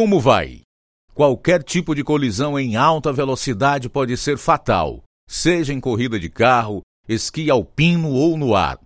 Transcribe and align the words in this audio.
Como 0.00 0.20
vai? 0.20 0.62
Qualquer 1.12 1.60
tipo 1.60 1.92
de 1.92 2.04
colisão 2.04 2.56
em 2.56 2.76
alta 2.76 3.12
velocidade 3.12 3.88
pode 3.88 4.16
ser 4.16 4.38
fatal, 4.38 5.02
seja 5.28 5.72
em 5.72 5.80
corrida 5.80 6.20
de 6.20 6.30
carro, 6.30 6.82
esqui 7.08 7.50
alpino 7.50 8.12
ou 8.12 8.38
no 8.38 8.54
ar. 8.54 8.78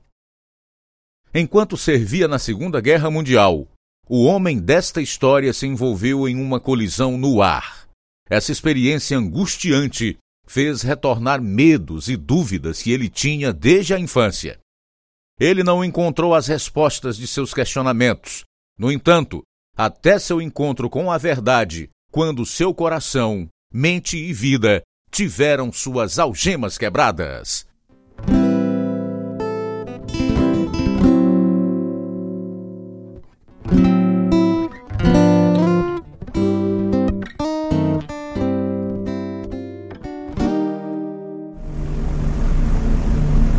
Enquanto 1.34 1.76
servia 1.76 2.26
na 2.26 2.38
Segunda 2.38 2.80
Guerra 2.80 3.10
Mundial, 3.10 3.68
o 4.08 4.24
homem 4.24 4.58
desta 4.58 5.02
história 5.02 5.52
se 5.52 5.66
envolveu 5.66 6.26
em 6.26 6.40
uma 6.40 6.58
colisão 6.58 7.18
no 7.18 7.42
ar. 7.42 7.86
Essa 8.26 8.50
experiência 8.50 9.18
angustiante 9.18 10.16
fez 10.46 10.80
retornar 10.80 11.42
medos 11.42 12.08
e 12.08 12.16
dúvidas 12.16 12.80
que 12.80 12.90
ele 12.90 13.10
tinha 13.10 13.52
desde 13.52 13.92
a 13.92 14.00
infância. 14.00 14.58
Ele 15.38 15.62
não 15.62 15.84
encontrou 15.84 16.34
as 16.34 16.46
respostas 16.46 17.18
de 17.18 17.26
seus 17.26 17.52
questionamentos. 17.52 18.44
No 18.78 18.90
entanto, 18.90 19.42
até 19.76 20.18
seu 20.18 20.40
encontro 20.40 20.90
com 20.90 21.10
a 21.10 21.18
verdade, 21.18 21.88
quando 22.10 22.44
seu 22.44 22.74
coração, 22.74 23.48
mente 23.72 24.16
e 24.18 24.32
vida 24.32 24.82
tiveram 25.10 25.72
suas 25.72 26.18
algemas 26.18 26.76
quebradas. 26.76 27.66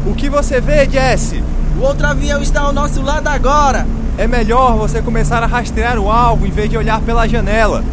O 0.06 0.16
que 0.16 0.30
você 0.30 0.62
vê, 0.62 0.90
Jesse? 0.90 1.44
O 1.80 1.82
outro 1.82 2.06
avião 2.06 2.42
está 2.42 2.62
ao 2.62 2.72
nosso 2.72 3.02
lado 3.02 3.28
agora. 3.28 3.86
É 4.18 4.28
melhor 4.28 4.78
você 4.78 5.02
começar 5.02 5.42
a 5.42 5.48
rastrear 5.48 5.98
o 5.98 6.10
alvo 6.10 6.46
em 6.46 6.52
vez 6.52 6.70
de 6.70 6.78
olhar 6.78 7.02
pela 7.02 7.28
janela. 7.28 7.84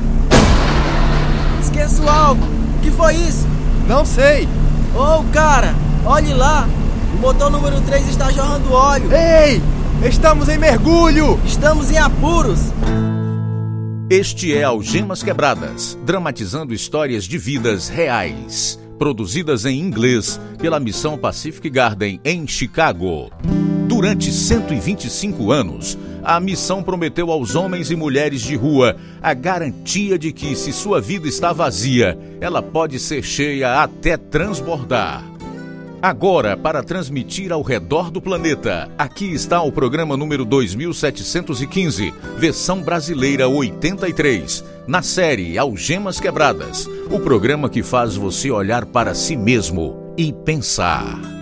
Esqueça 1.62 2.02
o 2.02 2.08
alvo. 2.08 2.44
O 2.76 2.80
que 2.82 2.90
foi 2.90 3.14
isso? 3.14 3.46
Não 3.88 4.04
sei. 4.04 4.48
Oh, 4.94 5.24
cara, 5.32 5.74
olhe 6.04 6.34
lá. 6.34 6.68
O 7.14 7.18
motor 7.18 7.50
número 7.50 7.80
3 7.80 8.08
está 8.08 8.30
jorrando 8.30 8.72
óleo. 8.72 9.10
Ei! 9.12 9.62
Estamos 10.06 10.48
em 10.48 10.58
mergulho! 10.58 11.38
Estamos 11.44 11.90
em 11.90 11.98
apuros. 11.98 12.60
Este 14.10 14.56
é 14.56 14.64
Algemas 14.64 15.22
Quebradas, 15.22 15.96
dramatizando 16.04 16.74
histórias 16.74 17.24
de 17.24 17.38
vidas 17.38 17.88
reais, 17.88 18.78
produzidas 18.98 19.64
em 19.64 19.78
inglês 19.78 20.40
pela 20.58 20.80
Missão 20.80 21.16
Pacific 21.16 21.70
Garden 21.70 22.20
em 22.24 22.46
Chicago. 22.46 23.30
Durante 24.00 24.32
125 24.32 25.52
anos, 25.52 25.98
a 26.24 26.40
missão 26.40 26.82
prometeu 26.82 27.30
aos 27.30 27.54
homens 27.54 27.90
e 27.90 27.96
mulheres 27.96 28.40
de 28.40 28.56
rua 28.56 28.96
a 29.20 29.34
garantia 29.34 30.18
de 30.18 30.32
que, 30.32 30.56
se 30.56 30.72
sua 30.72 31.02
vida 31.02 31.28
está 31.28 31.52
vazia, 31.52 32.18
ela 32.40 32.62
pode 32.62 32.98
ser 32.98 33.22
cheia 33.22 33.82
até 33.82 34.16
transbordar. 34.16 35.22
Agora, 36.00 36.56
para 36.56 36.82
transmitir 36.82 37.52
ao 37.52 37.60
redor 37.60 38.10
do 38.10 38.22
planeta, 38.22 38.90
aqui 38.96 39.34
está 39.34 39.60
o 39.60 39.70
programa 39.70 40.16
número 40.16 40.46
2715, 40.46 42.14
versão 42.38 42.80
brasileira 42.80 43.50
83, 43.50 44.64
na 44.86 45.02
série 45.02 45.58
Algemas 45.58 46.18
Quebradas, 46.18 46.88
o 47.10 47.20
programa 47.20 47.68
que 47.68 47.82
faz 47.82 48.16
você 48.16 48.50
olhar 48.50 48.86
para 48.86 49.12
si 49.12 49.36
mesmo 49.36 50.14
e 50.16 50.32
pensar. 50.32 51.39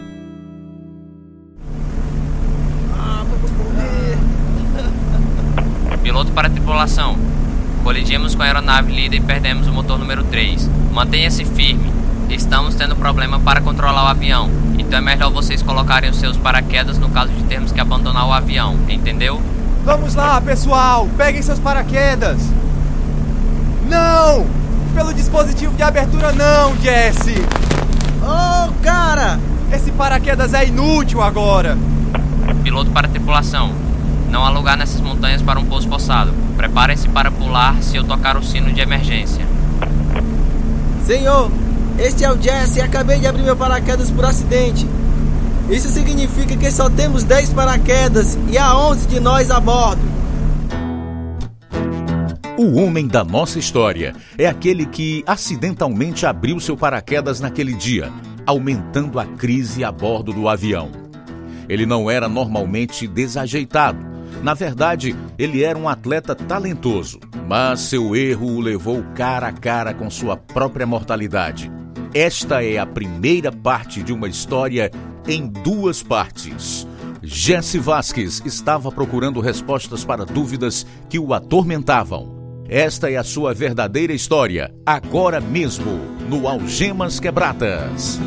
Piloto 6.18 6.32
para 6.32 6.48
a 6.48 6.50
tripulação. 6.50 7.16
Colidimos 7.84 8.34
com 8.34 8.42
a 8.42 8.46
aeronave 8.46 8.92
líder 8.92 9.18
e 9.18 9.20
perdemos 9.20 9.68
o 9.68 9.72
motor 9.72 9.96
número 10.00 10.24
3. 10.24 10.68
Mantenha-se 10.90 11.44
firme. 11.44 11.92
Estamos 12.28 12.74
tendo 12.74 12.96
problema 12.96 13.38
para 13.38 13.60
controlar 13.60 14.02
o 14.02 14.08
avião. 14.08 14.50
Então 14.76 14.98
é 14.98 15.00
melhor 15.00 15.30
vocês 15.30 15.62
colocarem 15.62 16.10
os 16.10 16.16
seus 16.16 16.36
paraquedas 16.36 16.98
no 16.98 17.08
caso 17.10 17.30
de 17.30 17.44
termos 17.44 17.70
que 17.70 17.80
abandonar 17.80 18.26
o 18.26 18.32
avião, 18.32 18.76
entendeu? 18.88 19.40
Vamos 19.84 20.16
lá, 20.16 20.40
pessoal! 20.40 21.08
Peguem 21.16 21.40
seus 21.40 21.60
paraquedas! 21.60 22.40
Não! 23.88 24.44
Pelo 24.96 25.14
dispositivo 25.14 25.76
de 25.76 25.84
abertura, 25.84 26.32
não, 26.32 26.76
Jesse! 26.78 27.36
Oh, 28.24 28.72
cara! 28.82 29.38
Esse 29.72 29.92
paraquedas 29.92 30.52
é 30.52 30.66
inútil 30.66 31.22
agora! 31.22 31.78
Piloto 32.64 32.90
para 32.90 33.06
a 33.06 33.10
tripulação. 33.10 33.87
Não 34.30 34.44
há 34.44 34.50
lugar 34.50 34.76
nessas 34.76 35.00
montanhas 35.00 35.42
para 35.42 35.58
um 35.58 35.64
pouso 35.64 35.88
forçado. 35.88 36.32
Preparem-se 36.56 37.08
para 37.08 37.30
pular 37.30 37.82
se 37.82 37.96
eu 37.96 38.04
tocar 38.04 38.36
o 38.36 38.42
sino 38.42 38.72
de 38.72 38.80
emergência. 38.80 39.46
Senhor, 41.06 41.50
este 41.98 42.24
é 42.24 42.30
o 42.30 42.40
Jesse 42.40 42.78
e 42.78 42.82
acabei 42.82 43.18
de 43.18 43.26
abrir 43.26 43.42
meu 43.42 43.56
paraquedas 43.56 44.10
por 44.10 44.24
acidente. 44.24 44.86
Isso 45.70 45.88
significa 45.88 46.56
que 46.56 46.70
só 46.70 46.88
temos 46.88 47.24
10 47.24 47.52
paraquedas 47.52 48.38
e 48.50 48.56
há 48.56 48.76
11 48.76 49.06
de 49.06 49.20
nós 49.20 49.50
a 49.50 49.58
bordo. 49.58 50.00
O 52.58 52.80
homem 52.80 53.06
da 53.06 53.22
nossa 53.22 53.58
história 53.58 54.14
é 54.36 54.46
aquele 54.46 54.84
que 54.84 55.22
acidentalmente 55.26 56.26
abriu 56.26 56.58
seu 56.58 56.76
paraquedas 56.76 57.38
naquele 57.38 57.72
dia, 57.72 58.10
aumentando 58.44 59.20
a 59.20 59.24
crise 59.24 59.84
a 59.84 59.92
bordo 59.92 60.32
do 60.32 60.48
avião. 60.48 60.90
Ele 61.68 61.86
não 61.86 62.10
era 62.10 62.28
normalmente 62.28 63.06
desajeitado. 63.06 64.17
Na 64.42 64.54
verdade, 64.54 65.16
ele 65.38 65.62
era 65.64 65.78
um 65.78 65.88
atleta 65.88 66.34
talentoso, 66.34 67.18
mas 67.46 67.80
seu 67.80 68.14
erro 68.14 68.46
o 68.46 68.60
levou 68.60 69.02
cara 69.14 69.48
a 69.48 69.52
cara 69.52 69.92
com 69.92 70.08
sua 70.08 70.36
própria 70.36 70.86
mortalidade. 70.86 71.70
Esta 72.14 72.64
é 72.64 72.78
a 72.78 72.86
primeira 72.86 73.50
parte 73.50 74.02
de 74.02 74.12
uma 74.12 74.28
história 74.28 74.90
em 75.26 75.46
duas 75.46 76.02
partes. 76.02 76.86
Jesse 77.22 77.78
Vasquez 77.78 78.40
estava 78.46 78.90
procurando 78.92 79.40
respostas 79.40 80.04
para 80.04 80.24
dúvidas 80.24 80.86
que 81.08 81.18
o 81.18 81.34
atormentavam. 81.34 82.38
Esta 82.68 83.10
é 83.10 83.16
a 83.16 83.24
sua 83.24 83.52
verdadeira 83.52 84.12
história, 84.12 84.72
agora 84.86 85.40
mesmo, 85.40 85.98
no 86.28 86.46
Algemas 86.46 87.18
Quebradas. 87.18 88.20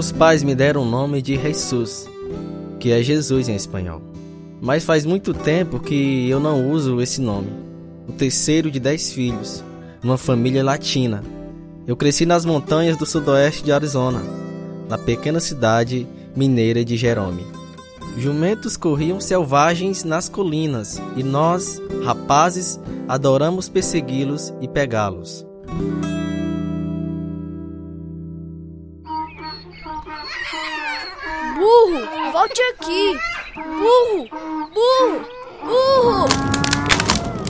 Meus 0.00 0.12
pais 0.12 0.42
me 0.42 0.54
deram 0.54 0.80
o 0.80 0.86
nome 0.86 1.20
de 1.20 1.38
Jesus, 1.38 2.08
que 2.78 2.90
é 2.90 3.02
Jesus 3.02 3.50
em 3.50 3.54
espanhol. 3.54 4.00
Mas 4.58 4.82
faz 4.82 5.04
muito 5.04 5.34
tempo 5.34 5.78
que 5.78 6.26
eu 6.26 6.40
não 6.40 6.70
uso 6.70 7.02
esse 7.02 7.20
nome. 7.20 7.52
O 8.08 8.12
terceiro 8.12 8.70
de 8.70 8.80
dez 8.80 9.12
filhos, 9.12 9.62
numa 10.02 10.16
família 10.16 10.64
latina. 10.64 11.22
Eu 11.86 11.98
cresci 11.98 12.24
nas 12.24 12.46
montanhas 12.46 12.96
do 12.96 13.04
sudoeste 13.04 13.62
de 13.62 13.72
Arizona, 13.72 14.22
na 14.88 14.96
pequena 14.96 15.38
cidade 15.38 16.08
mineira 16.34 16.82
de 16.82 16.96
Jerome. 16.96 17.44
Jumentos 18.16 18.78
corriam 18.78 19.20
selvagens 19.20 20.02
nas 20.02 20.30
colinas 20.30 20.98
e 21.14 21.22
nós, 21.22 21.78
rapazes, 22.02 22.80
adoramos 23.06 23.68
persegui-los 23.68 24.50
e 24.62 24.66
pegá-los. 24.66 25.44
Volte 32.40 32.62
aqui! 32.72 33.18
Burro! 33.54 34.28
Burro! 34.72 35.24
Burro! 35.60 36.28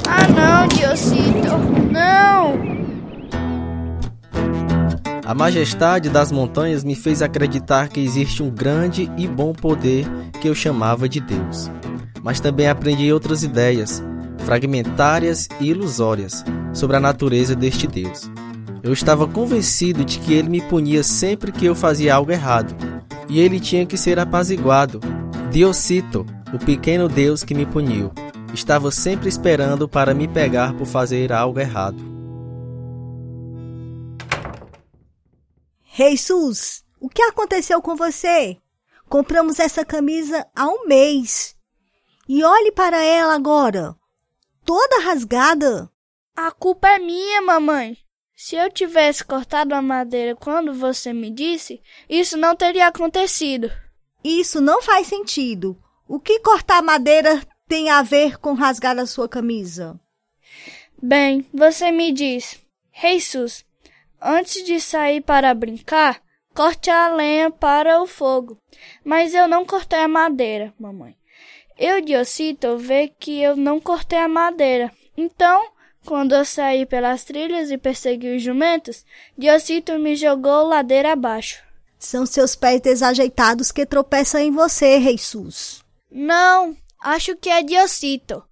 Ah 0.08 0.26
não, 0.28 0.66
Diocito! 0.66 1.58
Não! 1.92 2.58
A 5.24 5.32
majestade 5.32 6.08
das 6.08 6.32
montanhas 6.32 6.82
me 6.82 6.96
fez 6.96 7.22
acreditar 7.22 7.88
que 7.88 8.00
existe 8.00 8.42
um 8.42 8.50
grande 8.50 9.08
e 9.16 9.28
bom 9.28 9.52
poder 9.52 10.08
que 10.40 10.48
eu 10.48 10.56
chamava 10.56 11.08
de 11.08 11.20
Deus. 11.20 11.70
Mas 12.20 12.40
também 12.40 12.68
aprendi 12.68 13.12
outras 13.12 13.44
ideias, 13.44 14.02
fragmentárias 14.38 15.48
e 15.60 15.66
ilusórias, 15.66 16.44
sobre 16.72 16.96
a 16.96 17.00
natureza 17.00 17.54
deste 17.54 17.86
Deus. 17.86 18.28
Eu 18.82 18.92
estava 18.92 19.28
convencido 19.28 20.04
de 20.04 20.18
que 20.18 20.32
ele 20.32 20.48
me 20.48 20.60
punia 20.62 21.04
sempre 21.04 21.52
que 21.52 21.66
eu 21.66 21.76
fazia 21.76 22.16
algo 22.16 22.32
errado, 22.32 22.74
e 23.30 23.38
ele 23.38 23.60
tinha 23.60 23.86
que 23.86 23.96
ser 23.96 24.18
apaziguado. 24.18 25.00
Diocito, 25.52 26.26
o 26.52 26.58
pequeno 26.58 27.08
Deus 27.08 27.44
que 27.44 27.54
me 27.54 27.64
puniu, 27.64 28.10
estava 28.52 28.90
sempre 28.90 29.28
esperando 29.28 29.88
para 29.88 30.12
me 30.12 30.26
pegar 30.26 30.76
por 30.76 30.84
fazer 30.84 31.32
algo 31.32 31.60
errado. 31.60 32.02
Jesus, 35.84 36.84
o 36.98 37.08
que 37.08 37.22
aconteceu 37.22 37.80
com 37.80 37.94
você? 37.94 38.58
Compramos 39.08 39.60
essa 39.60 39.84
camisa 39.84 40.46
há 40.54 40.66
um 40.68 40.86
mês. 40.86 41.56
E 42.28 42.42
olhe 42.42 42.72
para 42.72 43.02
ela 43.02 43.34
agora, 43.34 43.94
toda 44.64 45.02
rasgada. 45.02 45.90
A 46.36 46.50
culpa 46.50 46.88
é 46.88 46.98
minha, 46.98 47.42
mamãe. 47.42 47.96
Se 48.42 48.56
eu 48.56 48.70
tivesse 48.70 49.22
cortado 49.22 49.74
a 49.74 49.82
madeira 49.82 50.34
quando 50.34 50.72
você 50.72 51.12
me 51.12 51.30
disse, 51.30 51.82
isso 52.08 52.38
não 52.38 52.56
teria 52.56 52.86
acontecido. 52.86 53.70
Isso 54.24 54.62
não 54.62 54.80
faz 54.80 55.08
sentido. 55.08 55.78
O 56.08 56.18
que 56.18 56.40
cortar 56.40 56.80
madeira 56.82 57.46
tem 57.68 57.90
a 57.90 58.00
ver 58.00 58.38
com 58.38 58.54
rasgar 58.54 58.98
a 58.98 59.04
sua 59.04 59.28
camisa? 59.28 60.00
Bem, 61.02 61.46
você 61.52 61.92
me 61.92 62.12
diz, 62.12 62.58
Jesus, 62.90 63.62
antes 64.18 64.64
de 64.64 64.80
sair 64.80 65.20
para 65.20 65.52
brincar, 65.52 66.22
corte 66.54 66.88
a 66.88 67.12
lenha 67.12 67.50
para 67.50 68.00
o 68.00 68.06
fogo. 68.06 68.56
Mas 69.04 69.34
eu 69.34 69.46
não 69.46 69.66
cortei 69.66 69.98
a 69.98 70.08
madeira, 70.08 70.72
mamãe. 70.80 71.14
Eu, 71.76 72.00
Diocito, 72.00 72.78
vê 72.78 73.06
que 73.06 73.38
eu 73.38 73.54
não 73.54 73.78
cortei 73.78 74.18
a 74.18 74.26
madeira. 74.26 74.90
Então, 75.14 75.62
quando 76.04 76.34
eu 76.34 76.44
saí 76.44 76.86
pelas 76.86 77.24
trilhas 77.24 77.70
e 77.70 77.78
persegui 77.78 78.36
os 78.36 78.42
jumentos, 78.42 79.04
Diocito 79.36 79.98
me 79.98 80.16
jogou 80.16 80.66
ladeira 80.66 81.12
abaixo. 81.12 81.62
São 81.98 82.24
seus 82.24 82.56
pés 82.56 82.80
desajeitados 82.80 83.70
que 83.70 83.84
tropeçam 83.84 84.40
em 84.40 84.50
você, 84.50 85.00
Jesus. 85.00 85.84
Não, 86.10 86.76
acho 87.00 87.36
que 87.36 87.50
é 87.50 87.62
Diocito. 87.62 88.42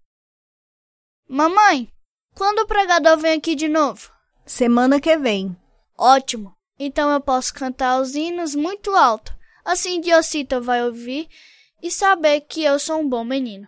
Mamãe, 1.27 1.89
quando 2.35 2.61
o 2.61 2.67
pregador 2.67 3.19
vem 3.19 3.39
aqui 3.39 3.55
de 3.55 3.69
novo? 3.69 4.13
Semana 4.45 5.01
que 5.01 5.17
vem. 5.17 5.57
Ótimo. 5.97 6.55
Então 6.79 7.11
eu 7.11 7.21
posso 7.21 7.53
cantar 7.53 8.01
os 8.01 8.15
hinos 8.15 8.55
muito 8.55 8.95
alto. 8.95 9.37
Assim 9.65 10.01
Diocito 10.01 10.61
vai 10.63 10.85
ouvir 10.85 11.29
e 11.83 11.91
saber 11.91 12.43
que 12.43 12.63
eu 12.63 12.79
sou 12.79 13.01
um 13.01 13.09
bom 13.09 13.25
menino. 13.25 13.67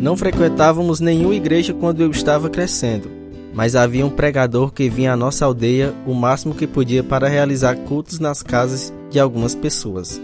Não 0.00 0.16
frequentávamos 0.16 0.98
nenhuma 0.98 1.34
igreja 1.34 1.74
quando 1.74 2.00
eu 2.00 2.10
estava 2.10 2.48
crescendo, 2.48 3.10
mas 3.52 3.76
havia 3.76 4.06
um 4.06 4.08
pregador 4.08 4.72
que 4.72 4.88
vinha 4.88 5.12
à 5.12 5.16
nossa 5.16 5.44
aldeia 5.44 5.94
o 6.06 6.14
máximo 6.14 6.54
que 6.54 6.66
podia 6.66 7.04
para 7.04 7.28
realizar 7.28 7.76
cultos 7.76 8.18
nas 8.18 8.42
casas 8.42 8.94
de 9.10 9.20
algumas 9.20 9.54
pessoas. 9.54 10.18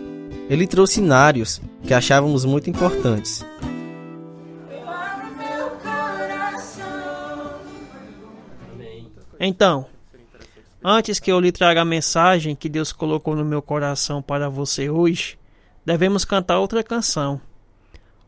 Ele 0.49 0.67
trouxe 0.67 1.02
nários 1.02 1.61
que 1.82 1.93
achávamos 1.93 2.46
muito 2.46 2.70
importantes. 2.70 3.44
Então, 9.38 9.84
antes 10.82 11.20
que 11.20 11.31
eu 11.31 11.38
lhe 11.38 11.52
traga 11.52 11.82
a 11.82 11.84
mensagem 11.84 12.56
que 12.56 12.70
Deus 12.70 12.93
colocou 12.93 13.37
no 13.37 13.44
meu 13.44 13.61
coração 13.61 14.23
para 14.23 14.49
você 14.49 14.88
hoje, 14.88 15.38
devemos 15.84 16.25
cantar 16.25 16.61
outra 16.61 16.82
canção. 16.82 17.38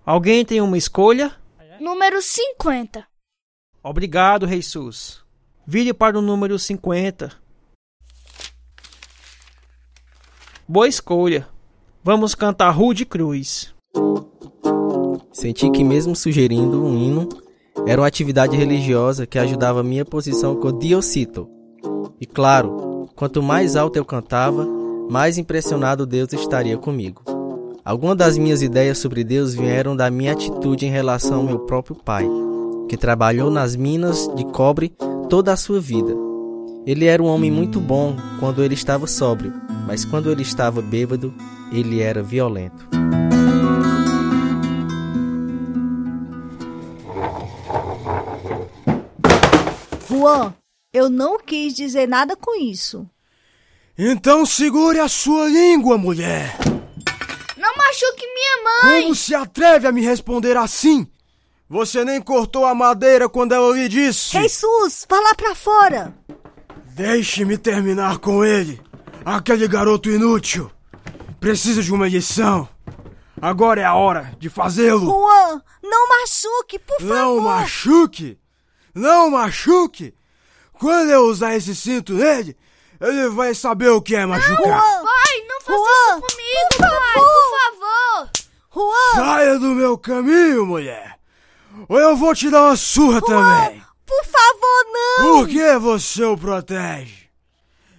Alguém 0.09 0.43
tem 0.43 0.59
uma 0.63 0.79
escolha? 0.79 1.38
Número 1.81 2.21
50. 2.21 3.07
Obrigado, 3.83 4.49
Jesus. 4.49 5.23
Vire 5.67 5.95
para 5.95 6.19
o 6.19 6.23
número 6.23 6.59
50. 6.59 7.33
Boa 10.67 10.89
escolha. 10.89 11.49
Vamos 12.03 12.35
cantar 12.35 12.71
Rude 12.71 13.05
Cruz. 13.05 13.75
Senti 15.33 15.71
que, 15.71 15.85
mesmo 15.85 16.17
sugerindo 16.17 16.85
um 16.85 16.99
hino, 16.99 17.29
era 17.87 18.01
uma 18.01 18.09
atividade 18.09 18.57
religiosa 18.57 19.27
que 19.27 19.39
ajudava 19.39 19.81
a 19.81 19.85
minha 19.85 20.05
posição 20.05 20.57
com 20.57 20.77
Diocito. 20.77 21.49
E 22.21 22.27
claro, 22.27 23.09
quanto 23.15 23.41
mais 23.43 23.77
alto 23.77 23.97
eu 23.97 24.05
cantava, 24.05 24.67
mais 25.09 25.39
impressionado 25.39 26.05
Deus 26.05 26.33
estaria 26.33 26.77
comigo. 26.77 27.38
Algumas 27.89 28.19
das 28.19 28.37
minhas 28.37 28.61
ideias 28.61 28.99
sobre 28.99 29.25
Deus 29.25 29.55
vieram 29.55 29.97
da 29.97 30.11
minha 30.11 30.33
atitude 30.33 30.85
em 30.85 30.91
relação 30.91 31.39
ao 31.39 31.43
meu 31.43 31.61
próprio 31.61 31.97
pai, 31.97 32.29
que 32.87 32.99
trabalhou 32.99 33.51
nas 33.51 33.75
minas 33.75 34.29
de 34.37 34.45
cobre 34.45 34.95
toda 35.31 35.55
a 35.55 35.57
sua 35.57 35.81
vida. 35.81 36.15
Ele 36.85 37.07
era 37.07 37.23
um 37.23 37.25
homem 37.25 37.51
muito 37.51 37.81
bom 37.81 38.15
quando 38.39 38.63
ele 38.63 38.75
estava 38.75 39.07
sóbrio, 39.07 39.55
mas 39.87 40.05
quando 40.05 40.31
ele 40.31 40.43
estava 40.43 40.83
bêbado, 40.83 41.33
ele 41.73 42.03
era 42.03 42.23
violento. 42.23 42.87
Juan, 50.11 50.53
eu 50.93 51.09
não 51.09 51.39
quis 51.39 51.73
dizer 51.73 52.07
nada 52.07 52.37
com 52.37 52.55
isso. 52.55 53.09
Então 53.97 54.45
segure 54.45 54.99
a 54.99 55.09
sua 55.09 55.49
língua, 55.49 55.97
mulher! 55.97 56.68
Machuque 57.99 58.27
minha 58.27 58.63
mãe! 58.65 59.03
Como 59.03 59.15
se 59.15 59.35
atreve 59.35 59.87
a 59.87 59.93
me 59.93 60.03
responder 60.03 60.57
assim? 60.57 61.07
Você 61.69 62.05
nem 62.05 62.21
cortou 62.21 62.65
a 62.65 62.75
madeira 62.75 63.29
quando 63.29 63.53
ela 63.53 63.75
lhe 63.75 63.89
disse. 63.89 64.31
Jesus, 64.31 65.07
vá 65.09 65.21
lá 65.21 65.35
pra 65.35 65.55
fora! 65.55 66.15
Deixe-me 66.95 67.59
terminar 67.59 68.19
com 68.19 68.45
ele. 68.45 68.81
Aquele 69.25 69.69
garoto 69.69 70.09
inútil. 70.11 70.71
Precisa 71.39 71.83
de 71.83 71.93
uma 71.93 72.09
lição. 72.09 72.69
Agora 73.41 73.81
é 73.81 73.85
a 73.85 73.95
hora 73.95 74.33
de 74.39 74.49
fazê-lo. 74.49 75.05
Juan, 75.07 75.63
não 75.83 76.09
machuque, 76.09 76.79
por 76.79 77.01
não 77.01 77.09
favor. 77.09 77.35
Não 77.37 77.41
machuque? 77.41 78.39
Não 78.95 79.31
machuque? 79.31 80.15
Quando 80.73 81.11
eu 81.11 81.23
usar 81.27 81.55
esse 81.55 81.75
cinto 81.77 82.15
nele, 82.15 82.57
ele 83.01 83.29
vai 83.29 83.55
saber 83.55 83.91
o 83.91 84.03
que 84.03 84.17
é 84.17 84.27
machucar. 84.27 84.57
Juan, 84.57 85.05
pai, 85.05 85.47
não 85.49 85.61
faça 85.61 85.77
Juan, 85.77 86.19
isso 86.19 86.21
comigo, 86.21 86.69
por 86.71 86.79
pai, 86.79 86.89
favor. 86.91 87.15
por 87.15 87.51
favor. 87.51 87.58
Juan! 88.75 89.15
Saia 89.15 89.59
do 89.59 89.75
meu 89.75 89.97
caminho, 89.97 90.67
mulher. 90.67 91.17
Ou 91.89 91.99
eu 91.99 92.17
vou 92.17 92.35
te 92.35 92.51
dar 92.51 92.65
uma 92.65 92.77
surra 92.77 93.21
Juan, 93.21 93.67
também. 93.67 93.83
Por 94.05 94.25
favor, 94.25 94.85
não. 94.93 95.39
Por 95.39 95.49
que 95.49 95.79
você 95.79 96.25
o 96.25 96.37
protege? 96.37 97.29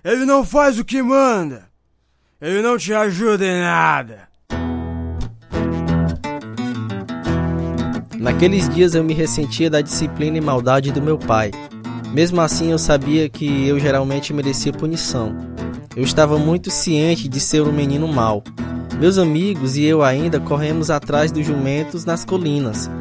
Ele 0.04 0.25
não 0.25 0.45
faz 0.45 0.80
o 0.80 0.86
que 0.86 1.01
manda. 1.01 1.69
Ele 2.42 2.62
não 2.62 2.77
te 2.77 2.94
ajuda 2.94 3.45
em 3.45 3.60
nada. 3.60 4.30
Naqueles 8.18 8.68
dias 8.69 8.95
eu 8.95 9.04
me 9.04 9.13
ressentia 9.13 9.69
da 9.69 9.81
disciplina 9.81 10.38
e 10.38 10.42
maldade 10.42 10.92
do 10.92 11.01
meu 11.01 11.18
pai. 11.18 11.51
Mesmo 12.13 12.42
assim, 12.42 12.72
eu 12.72 12.77
sabia 12.77 13.30
que 13.30 13.68
eu 13.68 13.80
geralmente 13.80 14.33
merecia 14.33 14.74
punição. 14.74 15.36
Eu 15.95 16.04
estava 16.04 16.38
muito 16.38 16.69
ciente 16.69 17.27
de 17.27 17.39
ser 17.39 17.62
um 17.62 17.72
menino 17.72 18.07
mau. 18.07 18.44
Meus 19.00 19.18
amigos 19.18 19.78
e 19.78 19.86
eu 19.86 20.04
ainda 20.04 20.42
corremos 20.42 20.90
atrás 20.90 21.31
dos 21.31 21.46
jumentos 21.46 22.04
nas 22.04 22.25
colinas, 22.25 22.92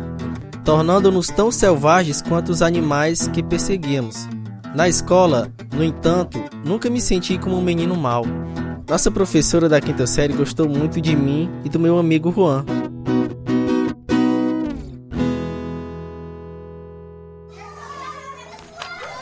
tornando-nos 0.64 1.26
tão 1.26 1.50
selvagens 1.50 2.22
quanto 2.22 2.50
os 2.50 2.62
animais 2.62 3.26
que 3.26 3.42
perseguíamos. 3.42 4.28
Na 4.76 4.88
escola, 4.88 5.52
no 5.74 5.82
entanto, 5.82 6.38
nunca 6.64 6.88
me 6.88 7.00
senti 7.00 7.36
como 7.36 7.58
um 7.58 7.62
menino 7.62 7.96
mau. 7.96 8.24
Nossa 8.88 9.10
professora 9.10 9.68
da 9.68 9.80
quinta 9.80 10.06
série 10.06 10.34
gostou 10.34 10.68
muito 10.68 11.00
de 11.00 11.16
mim 11.16 11.50
e 11.64 11.68
do 11.68 11.80
meu 11.80 11.98
amigo 11.98 12.30
Juan. 12.30 12.64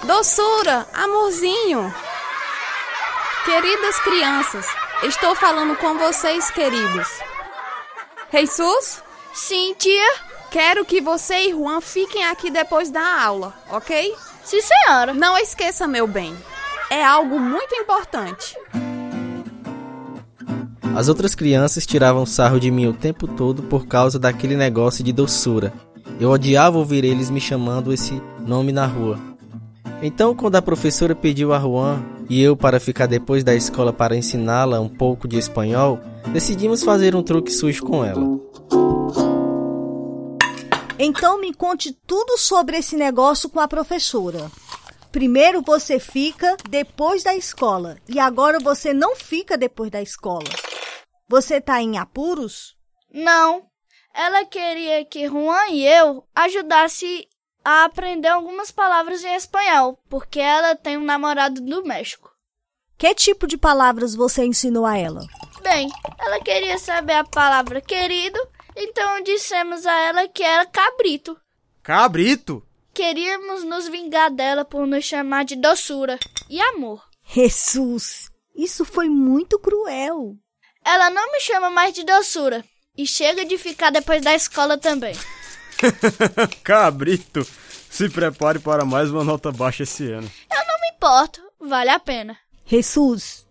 Doçura, 0.07 0.87
amorzinho. 0.93 1.91
Queridas 3.47 3.99
crianças, 4.01 4.67
estou 5.03 5.35
falando 5.35 5.77
com 5.77 5.99
vocês, 5.99 6.51
queridos. 6.51 7.09
Jesus? 8.33 9.03
Sim, 9.33 9.75
tia. 9.79 10.15
Quero 10.51 10.85
que 10.85 11.01
você 11.01 11.49
e 11.49 11.51
Juan 11.51 11.81
fiquem 11.81 12.25
aqui 12.25 12.51
depois 12.51 12.91
da 12.91 13.23
aula, 13.23 13.55
ok? 13.71 14.15
Sim, 14.45 14.61
senhora. 14.61 15.13
Não 15.13 15.37
esqueça, 15.37 15.87
meu 15.87 16.07
bem. 16.07 16.35
É 16.89 17.05
algo 17.05 17.39
muito 17.39 17.75
importante. 17.75 18.57
As 20.95 21.09
outras 21.09 21.35
crianças 21.35 21.85
tiravam 21.85 22.25
sarro 22.25 22.59
de 22.59 22.71
mim 22.71 22.87
o 22.87 22.93
tempo 22.95 23.29
todo 23.29 23.63
por 23.65 23.87
causa 23.87 24.19
daquele 24.19 24.57
negócio 24.57 25.05
de 25.05 25.13
doçura. 25.13 25.73
Eu 26.19 26.31
odiava 26.31 26.79
ouvir 26.79 27.05
eles 27.05 27.29
me 27.29 27.41
chamando 27.41 27.93
esse 27.93 28.23
nome 28.41 28.73
na 28.73 28.87
rua. 28.87 29.19
Então, 30.01 30.35
quando 30.35 30.57
a 30.57 30.63
professora 30.63 31.15
pediu 31.15 31.53
a 31.53 31.59
Juan 31.59 32.03
e 32.29 32.43
eu 32.43 32.57
para 32.57 32.81
ficar 32.81 33.07
depois 33.07 33.45
da 33.45 33.55
escola 33.55 33.93
para 33.93 34.17
ensiná-la 34.17 34.81
um 34.81 34.89
pouco 34.89 35.29
de 35.29 35.39
espanhol, 35.39 36.01
decidimos 36.33 36.83
fazer 36.83 37.15
um 37.15 37.23
truque 37.23 37.51
sujo 37.51 37.85
com 37.85 38.05
ela. 38.05 38.41
Então 40.99 41.41
me 41.41 41.53
conte 41.53 41.93
tudo 42.07 42.39
sobre 42.39 42.79
esse 42.79 42.97
negócio 42.97 43.51
com 43.51 43.61
a 43.61 43.69
professora. 43.69 44.51
Primeiro 45.13 45.63
você 45.63 45.99
fica 45.99 46.57
depois 46.69 47.23
da 47.23 47.35
escola 47.35 47.97
e 48.09 48.19
agora 48.19 48.59
você 48.59 48.93
não 48.93 49.15
fica 49.15 49.57
depois 49.57 49.91
da 49.91 50.03
escola. 50.03 50.45
Você 51.29 51.61
tá 51.61 51.81
em 51.81 51.99
apuros? 51.99 52.77
Não. 53.13 53.65
Ela 54.15 54.45
queria 54.47 55.05
que 55.05 55.29
Juan 55.29 55.69
e 55.71 55.87
eu 55.87 56.25
ajudasse 56.35 57.29
a 57.67 57.85
aprender 57.85 58.29
algumas 58.29 58.71
palavras 58.71 59.25
em 59.25 59.35
espanhol, 59.35 59.99
porque 60.09 60.39
ela 60.39 60.77
tem 60.77 60.97
um 60.97 61.03
namorado 61.03 61.61
do 61.61 61.85
México. 61.85 62.31
Que 62.97 63.13
tipo 63.13 63.45
de 63.45 63.59
palavras 63.59 64.15
você 64.15 64.45
ensinou 64.45 64.87
a 64.87 64.97
ela? 64.97 65.21
Bem, 65.65 65.91
ela 66.17 66.39
queria 66.39 66.79
saber 66.79 67.15
a 67.15 67.25
palavra 67.25 67.81
querido, 67.81 68.39
então 68.77 69.21
dissemos 69.25 69.85
a 69.85 69.93
ela 69.93 70.29
que 70.29 70.45
era 70.45 70.65
cabrito. 70.65 71.37
Cabrito? 71.83 72.63
Queríamos 72.95 73.65
nos 73.65 73.89
vingar 73.89 74.31
dela 74.31 74.65
por 74.65 74.87
nos 74.87 75.05
chamar 75.05 75.45
de 75.45 75.57
doçura 75.57 76.21
e 76.49 76.61
amor. 76.61 77.03
Jesus, 77.25 78.31
isso 78.55 78.85
foi 78.85 79.09
muito 79.09 79.59
cruel. 79.59 80.37
Ela 80.85 81.11
não 81.11 81.33
me 81.33 81.41
chama 81.41 81.69
mais 81.69 81.93
de 81.93 82.05
doçura. 82.05 82.65
E 82.97 83.07
chega 83.07 83.45
de 83.45 83.59
ficar 83.59 83.91
depois 83.91 84.23
da 84.23 84.35
escola 84.35 84.79
também. 84.79 85.15
Cabrito, 86.63 87.47
se 87.91 88.09
prepare 88.09 88.59
para 88.59 88.85
mais 88.85 89.11
uma 89.11 89.25
nota 89.25 89.51
baixa 89.53 89.83
esse 89.83 90.11
ano. 90.11 90.29
Eu 90.51 90.67
não 90.67 90.81
me 90.81 90.97
importo, 90.97 91.41
vale 91.61 91.91
a 91.91 91.99
pena. 91.99 92.37
Jesus, 92.65 93.47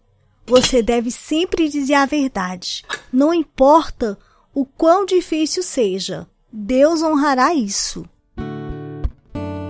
você 0.45 0.83
deve 0.83 1.09
sempre 1.09 1.69
dizer 1.69 1.95
a 1.95 2.05
verdade. 2.05 2.83
Não 3.11 3.33
importa 3.33 4.17
o 4.53 4.65
quão 4.65 5.05
difícil 5.05 5.63
seja, 5.63 6.27
Deus 6.51 7.01
honrará 7.01 7.53
isso. 7.53 8.05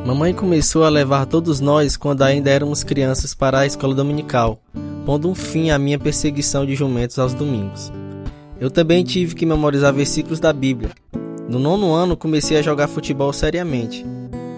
Mamãe 0.05 0.35
começou 0.35 0.83
a 0.83 0.89
levar 0.89 1.25
todos 1.25 1.59
nós, 1.59 1.97
quando 1.97 2.21
ainda 2.21 2.51
éramos 2.51 2.83
crianças, 2.83 3.33
para 3.33 3.59
a 3.59 3.65
escola 3.65 3.95
dominical, 3.95 4.61
pondo 5.03 5.27
um 5.27 5.33
fim 5.33 5.71
à 5.71 5.79
minha 5.79 5.97
perseguição 5.97 6.63
de 6.63 6.75
jumentos 6.75 7.17
aos 7.17 7.33
domingos. 7.33 7.91
Eu 8.59 8.69
também 8.69 9.03
tive 9.03 9.33
que 9.33 9.47
memorizar 9.47 9.91
versículos 9.91 10.39
da 10.39 10.53
Bíblia. 10.53 10.91
No 11.47 11.59
nono 11.59 11.93
ano 11.93 12.17
comecei 12.17 12.57
a 12.57 12.61
jogar 12.61 12.87
futebol 12.87 13.31
seriamente. 13.31 14.03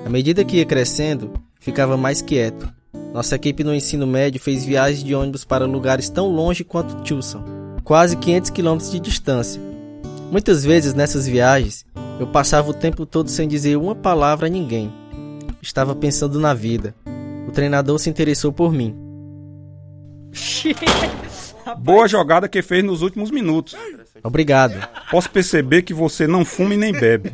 À 0.06 0.10
medida 0.10 0.46
que 0.46 0.58
ia 0.58 0.65
crescendo, 0.65 1.34
ficava 1.60 1.98
mais 1.98 2.22
quieto. 2.22 2.72
Nossa 3.13 3.36
equipe 3.36 3.63
no 3.63 3.75
ensino 3.75 4.08
médio 4.08 4.39
fez 4.39 4.63
viagens 4.63 5.03
de 5.03 5.13
ônibus 5.13 5.44
para 5.44 5.65
lugares 5.65 6.10
tão 6.10 6.27
longe 6.29 6.63
quanto 6.63 6.96
Tucson, 7.03 7.44
quase 7.84 8.15
500 8.15 8.50
quilômetros 8.51 8.91
de 8.91 9.00
distância. 9.01 9.62
Muitas 10.32 10.63
vezes 10.63 10.94
nessas 10.94 11.27
viagens, 11.27 11.86
eu 12.20 12.27
passava 12.27 12.70
o 12.70 12.74
tempo 12.74 13.06
todo 13.06 13.29
sem 13.29 13.48
dizer 13.48 13.77
uma 13.77 13.96
palavra 13.96 14.48
a 14.48 14.50
ninguém. 14.50 14.91
Estava 15.62 15.94
pensando 15.94 16.39
na 16.39 16.53
vida. 16.53 16.96
O 17.48 17.51
treinador 17.51 18.00
se 18.00 18.10
interessou 18.10 18.53
por 18.53 18.72
mim. 18.72 18.96
Boa 21.79 22.08
jogada 22.08 22.48
que 22.48 22.62
fez 22.62 22.84
nos 22.84 23.01
últimos 23.01 23.29
minutos. 23.29 23.75
Obrigado. 24.24 24.88
Posso 25.09 25.29
perceber 25.29 25.83
que 25.83 25.93
você 25.93 26.27
não 26.27 26.43
fuma 26.43 26.74
e 26.74 26.77
nem 26.77 26.91
bebe. 26.91 27.33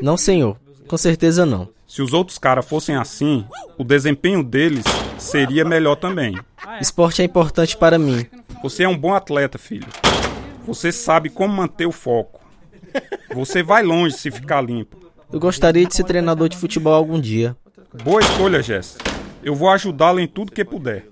Não, 0.00 0.16
senhor. 0.16 0.56
Com 0.86 0.96
certeza 0.96 1.46
não. 1.46 1.68
Se 1.86 2.02
os 2.02 2.12
outros 2.12 2.38
caras 2.38 2.66
fossem 2.66 2.96
assim, 2.96 3.44
o 3.76 3.84
desempenho 3.84 4.42
deles 4.42 4.84
seria 5.18 5.64
melhor 5.64 5.96
também. 5.96 6.38
Esporte 6.80 7.22
é 7.22 7.24
importante 7.24 7.76
para 7.76 7.98
mim. 7.98 8.24
Você 8.62 8.84
é 8.84 8.88
um 8.88 8.96
bom 8.96 9.14
atleta, 9.14 9.58
filho. 9.58 9.88
Você 10.66 10.92
sabe 10.92 11.30
como 11.30 11.54
manter 11.54 11.86
o 11.86 11.92
foco. 11.92 12.40
Você 13.34 13.62
vai 13.62 13.82
longe 13.82 14.16
se 14.16 14.30
ficar 14.30 14.60
limpo. 14.60 14.98
Eu 15.32 15.38
gostaria 15.40 15.86
de 15.86 15.94
ser 15.94 16.04
treinador 16.04 16.48
de 16.48 16.56
futebol 16.56 16.92
algum 16.92 17.20
dia. 17.20 17.56
Boa 18.04 18.20
escolha, 18.20 18.62
Jess. 18.62 18.98
Eu 19.42 19.54
vou 19.54 19.70
ajudá-lo 19.70 20.20
em 20.20 20.26
tudo 20.26 20.52
que 20.52 20.64
puder. 20.64 21.06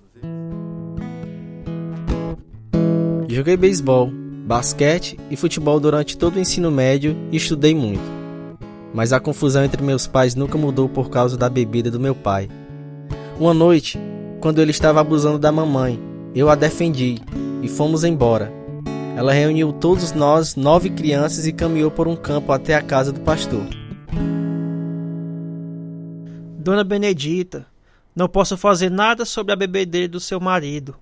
Joguei 3.28 3.56
beisebol, 3.56 4.12
basquete 4.48 5.20
e 5.30 5.36
futebol 5.36 5.78
durante 5.78 6.16
todo 6.16 6.36
o 6.36 6.40
ensino 6.40 6.70
médio 6.70 7.14
e 7.30 7.36
estudei 7.36 7.74
muito. 7.74 8.02
Mas 8.94 9.12
a 9.12 9.20
confusão 9.20 9.62
entre 9.62 9.82
meus 9.82 10.06
pais 10.06 10.34
nunca 10.34 10.56
mudou 10.56 10.88
por 10.88 11.10
causa 11.10 11.36
da 11.36 11.50
bebida 11.50 11.90
do 11.90 12.00
meu 12.00 12.14
pai. 12.14 12.48
Uma 13.38 13.52
noite, 13.52 13.98
quando 14.40 14.62
ele 14.62 14.70
estava 14.70 15.00
abusando 15.00 15.38
da 15.38 15.52
mamãe, 15.52 16.00
eu 16.34 16.48
a 16.48 16.54
defendi 16.54 17.16
e 17.62 17.68
fomos 17.68 18.04
embora. 18.04 18.50
Ela 19.14 19.34
reuniu 19.34 19.70
todos 19.70 20.12
nós, 20.12 20.56
nove 20.56 20.88
crianças, 20.88 21.46
e 21.46 21.52
caminhou 21.52 21.90
por 21.90 22.08
um 22.08 22.16
campo 22.16 22.50
até 22.50 22.74
a 22.74 22.80
casa 22.80 23.12
do 23.12 23.20
pastor. 23.20 23.66
Dona 26.58 26.84
Benedita, 26.84 27.66
não 28.16 28.26
posso 28.26 28.56
fazer 28.56 28.90
nada 28.90 29.26
sobre 29.26 29.52
a 29.52 29.56
bebedeira 29.56 30.08
do 30.08 30.20
seu 30.20 30.40
marido. 30.40 30.96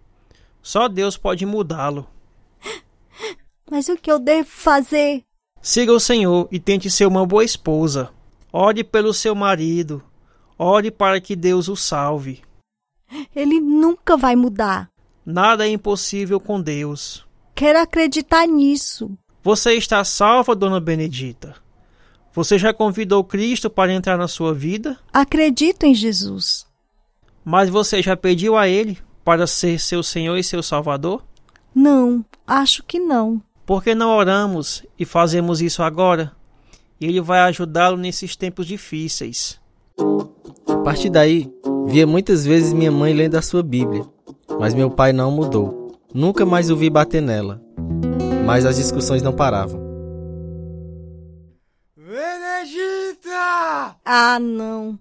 Só 0.60 0.88
Deus 0.88 1.16
pode 1.16 1.46
mudá-lo. 1.46 2.08
Mas 3.70 3.88
o 3.88 3.96
que 3.96 4.10
eu 4.10 4.18
devo 4.18 4.48
fazer? 4.48 5.22
Siga 5.60 5.92
o 5.92 6.00
Senhor 6.00 6.48
e 6.52 6.60
tente 6.60 6.90
ser 6.90 7.06
uma 7.06 7.26
boa 7.26 7.44
esposa. 7.44 8.10
Ore 8.52 8.84
pelo 8.84 9.12
seu 9.12 9.34
marido. 9.34 10.02
Ore 10.58 10.90
para 10.90 11.20
que 11.20 11.34
Deus 11.34 11.68
o 11.68 11.76
salve. 11.76 12.42
Ele 13.34 13.60
nunca 13.60 14.16
vai 14.16 14.36
mudar. 14.36 14.88
Nada 15.24 15.66
é 15.66 15.70
impossível 15.70 16.38
com 16.38 16.60
Deus. 16.60 17.26
Quero 17.54 17.80
acreditar 17.80 18.46
nisso. 18.46 19.10
Você 19.42 19.74
está 19.74 20.04
salva, 20.04 20.54
Dona 20.54 20.80
Benedita. 20.80 21.56
Você 22.32 22.58
já 22.58 22.72
convidou 22.72 23.24
Cristo 23.24 23.68
para 23.68 23.92
entrar 23.92 24.16
na 24.16 24.28
sua 24.28 24.52
vida? 24.52 24.98
Acredito 25.12 25.84
em 25.84 25.94
Jesus. 25.94 26.66
Mas 27.44 27.68
você 27.68 28.02
já 28.02 28.16
pediu 28.16 28.56
a 28.56 28.68
Ele 28.68 28.98
para 29.24 29.46
ser 29.46 29.80
seu 29.80 30.02
Senhor 30.02 30.36
e 30.36 30.44
seu 30.44 30.62
Salvador? 30.62 31.24
Não, 31.74 32.24
acho 32.46 32.82
que 32.82 32.98
não. 32.98 33.42
Por 33.66 33.82
que 33.82 33.96
não 33.96 34.10
oramos 34.10 34.84
e 34.96 35.04
fazemos 35.04 35.60
isso 35.60 35.82
agora? 35.82 36.30
Ele 37.00 37.20
vai 37.20 37.40
ajudá-lo 37.40 37.96
nesses 37.96 38.36
tempos 38.36 38.64
difíceis. 38.64 39.60
A 40.68 40.76
partir 40.84 41.10
daí, 41.10 41.52
via 41.88 42.06
muitas 42.06 42.46
vezes 42.46 42.72
minha 42.72 42.92
mãe 42.92 43.12
lendo 43.12 43.34
a 43.34 43.42
sua 43.42 43.64
Bíblia, 43.64 44.04
mas 44.60 44.72
meu 44.72 44.88
pai 44.88 45.12
não 45.12 45.32
mudou. 45.32 45.98
Nunca 46.14 46.46
mais 46.46 46.70
o 46.70 46.76
vi 46.76 46.88
bater 46.88 47.20
nela. 47.20 47.60
Mas 48.46 48.64
as 48.64 48.76
discussões 48.76 49.20
não 49.20 49.32
paravam. 49.32 49.84
Benedita! 51.96 53.96
Ah, 54.04 54.38
não. 54.38 54.96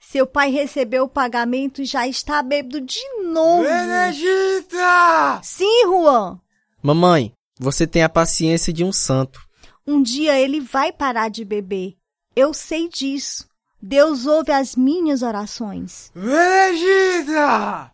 Seu 0.00 0.26
pai 0.26 0.50
recebeu 0.50 1.04
o 1.04 1.08
pagamento 1.08 1.82
e 1.82 1.84
já 1.84 2.08
está 2.08 2.42
bêbado 2.42 2.80
de 2.80 3.00
novo. 3.22 3.62
Benedita! 3.62 5.40
Sim, 5.44 5.86
Juan. 5.86 6.40
Mamãe, 6.82 7.32
você 7.58 7.86
tem 7.86 8.02
a 8.02 8.08
paciência 8.08 8.72
de 8.72 8.84
um 8.84 8.92
santo. 8.92 9.40
Um 9.86 10.02
dia 10.02 10.38
ele 10.38 10.60
vai 10.60 10.92
parar 10.92 11.28
de 11.28 11.44
beber. 11.44 11.96
Eu 12.36 12.54
sei 12.54 12.88
disso. 12.88 13.48
Deus 13.80 14.26
ouve 14.26 14.52
as 14.52 14.76
minhas 14.76 15.22
orações. 15.22 16.12
Benedita! 16.14 17.90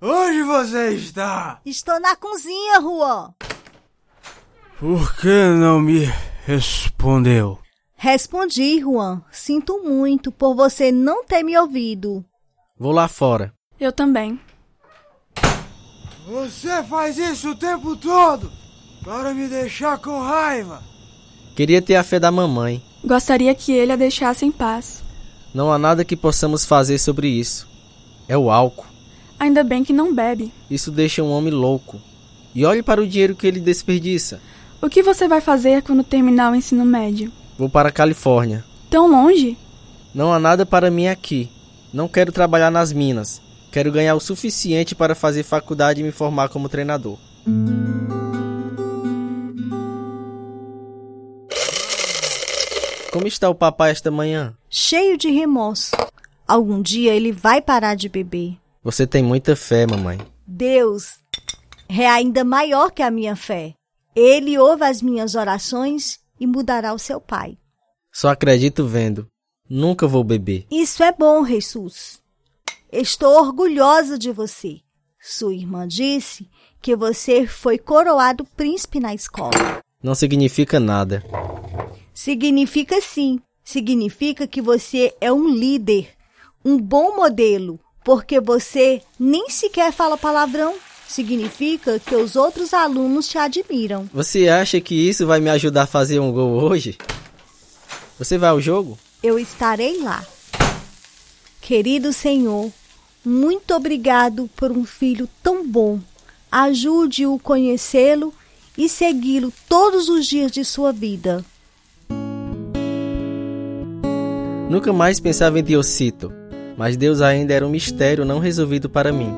Onde 0.00 0.42
você 0.42 0.90
está? 0.90 1.60
Estou 1.64 1.98
na 1.98 2.14
cozinha, 2.16 2.80
Juan. 2.80 3.34
Por 4.78 5.16
que 5.16 5.48
não 5.58 5.80
me 5.80 6.04
respondeu? 6.44 7.58
Respondi, 7.96 8.80
Juan. 8.80 9.22
Sinto 9.32 9.82
muito 9.82 10.30
por 10.30 10.54
você 10.54 10.92
não 10.92 11.24
ter 11.24 11.42
me 11.42 11.56
ouvido. 11.56 12.24
Vou 12.78 12.92
lá 12.92 13.08
fora. 13.08 13.52
Eu 13.80 13.92
também. 13.92 14.38
Você 16.26 16.82
faz 16.84 17.18
isso 17.18 17.50
o 17.50 17.56
tempo 17.56 17.96
todo 17.96 18.63
para 19.04 19.34
me 19.34 19.46
deixar 19.46 19.98
com 19.98 20.18
raiva. 20.18 20.82
Queria 21.54 21.82
ter 21.82 21.96
a 21.96 22.02
fé 22.02 22.18
da 22.18 22.32
mamãe. 22.32 22.82
Gostaria 23.04 23.54
que 23.54 23.70
ele 23.70 23.92
a 23.92 23.96
deixasse 23.96 24.46
em 24.46 24.50
paz. 24.50 25.04
Não 25.52 25.70
há 25.70 25.78
nada 25.78 26.04
que 26.04 26.16
possamos 26.16 26.64
fazer 26.64 26.98
sobre 26.98 27.28
isso. 27.28 27.68
É 28.26 28.36
o 28.36 28.50
álcool. 28.50 28.86
Ainda 29.38 29.62
bem 29.62 29.84
que 29.84 29.92
não 29.92 30.14
bebe. 30.14 30.52
Isso 30.70 30.90
deixa 30.90 31.22
um 31.22 31.30
homem 31.30 31.52
louco. 31.52 32.00
E 32.54 32.64
olhe 32.64 32.82
para 32.82 33.00
o 33.00 33.06
dinheiro 33.06 33.36
que 33.36 33.46
ele 33.46 33.60
desperdiça. 33.60 34.40
O 34.80 34.88
que 34.88 35.02
você 35.02 35.28
vai 35.28 35.40
fazer 35.40 35.82
quando 35.82 36.02
terminar 36.02 36.50
o 36.50 36.54
ensino 36.54 36.84
médio? 36.84 37.30
Vou 37.58 37.68
para 37.68 37.90
a 37.90 37.92
Califórnia. 37.92 38.64
Tão 38.88 39.06
longe? 39.08 39.56
Não 40.14 40.32
há 40.32 40.38
nada 40.38 40.64
para 40.64 40.90
mim 40.90 41.08
aqui. 41.08 41.50
Não 41.92 42.08
quero 42.08 42.32
trabalhar 42.32 42.70
nas 42.70 42.92
minas. 42.92 43.40
Quero 43.70 43.92
ganhar 43.92 44.14
o 44.14 44.20
suficiente 44.20 44.94
para 44.94 45.14
fazer 45.14 45.42
faculdade 45.42 46.00
e 46.00 46.04
me 46.04 46.10
formar 46.10 46.48
como 46.48 46.68
treinador. 46.68 47.18
Como 53.14 53.28
está 53.28 53.48
o 53.48 53.54
papai 53.54 53.92
esta 53.92 54.10
manhã? 54.10 54.56
Cheio 54.68 55.16
de 55.16 55.30
remorso. 55.30 55.92
Algum 56.48 56.82
dia 56.82 57.14
ele 57.14 57.30
vai 57.30 57.62
parar 57.62 57.94
de 57.94 58.08
beber. 58.08 58.58
Você 58.82 59.06
tem 59.06 59.22
muita 59.22 59.54
fé, 59.54 59.86
mamãe. 59.86 60.18
Deus 60.44 61.20
é 61.88 62.08
ainda 62.08 62.42
maior 62.42 62.90
que 62.90 63.04
a 63.04 63.12
minha 63.12 63.36
fé. 63.36 63.76
Ele 64.16 64.58
ouve 64.58 64.82
as 64.82 65.00
minhas 65.00 65.36
orações 65.36 66.18
e 66.40 66.44
mudará 66.44 66.92
o 66.92 66.98
seu 66.98 67.20
pai. 67.20 67.56
Só 68.10 68.30
acredito 68.30 68.84
vendo. 68.84 69.28
Nunca 69.70 70.08
vou 70.08 70.24
beber. 70.24 70.66
Isso 70.68 71.04
é 71.04 71.12
bom, 71.12 71.46
Jesus. 71.46 72.20
Estou 72.90 73.38
orgulhosa 73.38 74.18
de 74.18 74.32
você. 74.32 74.80
Sua 75.20 75.54
irmã 75.54 75.86
disse 75.86 76.50
que 76.82 76.96
você 76.96 77.46
foi 77.46 77.78
coroado 77.78 78.44
príncipe 78.44 78.98
na 78.98 79.14
escola. 79.14 79.80
Não 80.02 80.16
significa 80.16 80.80
nada. 80.80 81.22
Significa 82.14 83.00
sim. 83.00 83.40
Significa 83.64 84.46
que 84.46 84.62
você 84.62 85.12
é 85.20 85.32
um 85.32 85.48
líder, 85.48 86.10
um 86.64 86.78
bom 86.78 87.16
modelo, 87.16 87.80
porque 88.04 88.40
você 88.40 89.02
nem 89.18 89.50
sequer 89.50 89.92
fala 89.92 90.16
palavrão. 90.16 90.74
Significa 91.08 91.98
que 91.98 92.14
os 92.14 92.36
outros 92.36 92.72
alunos 92.72 93.28
te 93.28 93.36
admiram. 93.36 94.08
Você 94.12 94.48
acha 94.48 94.80
que 94.80 94.94
isso 94.94 95.26
vai 95.26 95.40
me 95.40 95.50
ajudar 95.50 95.82
a 95.82 95.86
fazer 95.86 96.20
um 96.20 96.32
gol 96.32 96.62
hoje? 96.62 96.96
Você 98.18 98.38
vai 98.38 98.50
ao 98.50 98.60
jogo? 98.60 98.98
Eu 99.22 99.38
estarei 99.38 100.00
lá. 100.00 100.24
Querido 101.60 102.12
Senhor, 102.12 102.70
muito 103.24 103.74
obrigado 103.74 104.48
por 104.54 104.70
um 104.70 104.84
filho 104.84 105.28
tão 105.42 105.66
bom. 105.66 105.98
Ajude-o 106.50 107.36
a 107.36 107.40
conhecê-lo 107.40 108.32
e 108.76 108.88
segui-lo 108.88 109.52
todos 109.68 110.08
os 110.08 110.26
dias 110.26 110.52
de 110.52 110.64
sua 110.64 110.92
vida. 110.92 111.44
Nunca 114.74 114.92
mais 114.92 115.20
pensava 115.20 115.60
em 115.60 115.62
Diocito, 115.62 116.32
mas 116.76 116.96
Deus 116.96 117.20
ainda 117.20 117.54
era 117.54 117.64
um 117.64 117.70
mistério 117.70 118.24
não 118.24 118.40
resolvido 118.40 118.90
para 118.90 119.12
mim. 119.12 119.32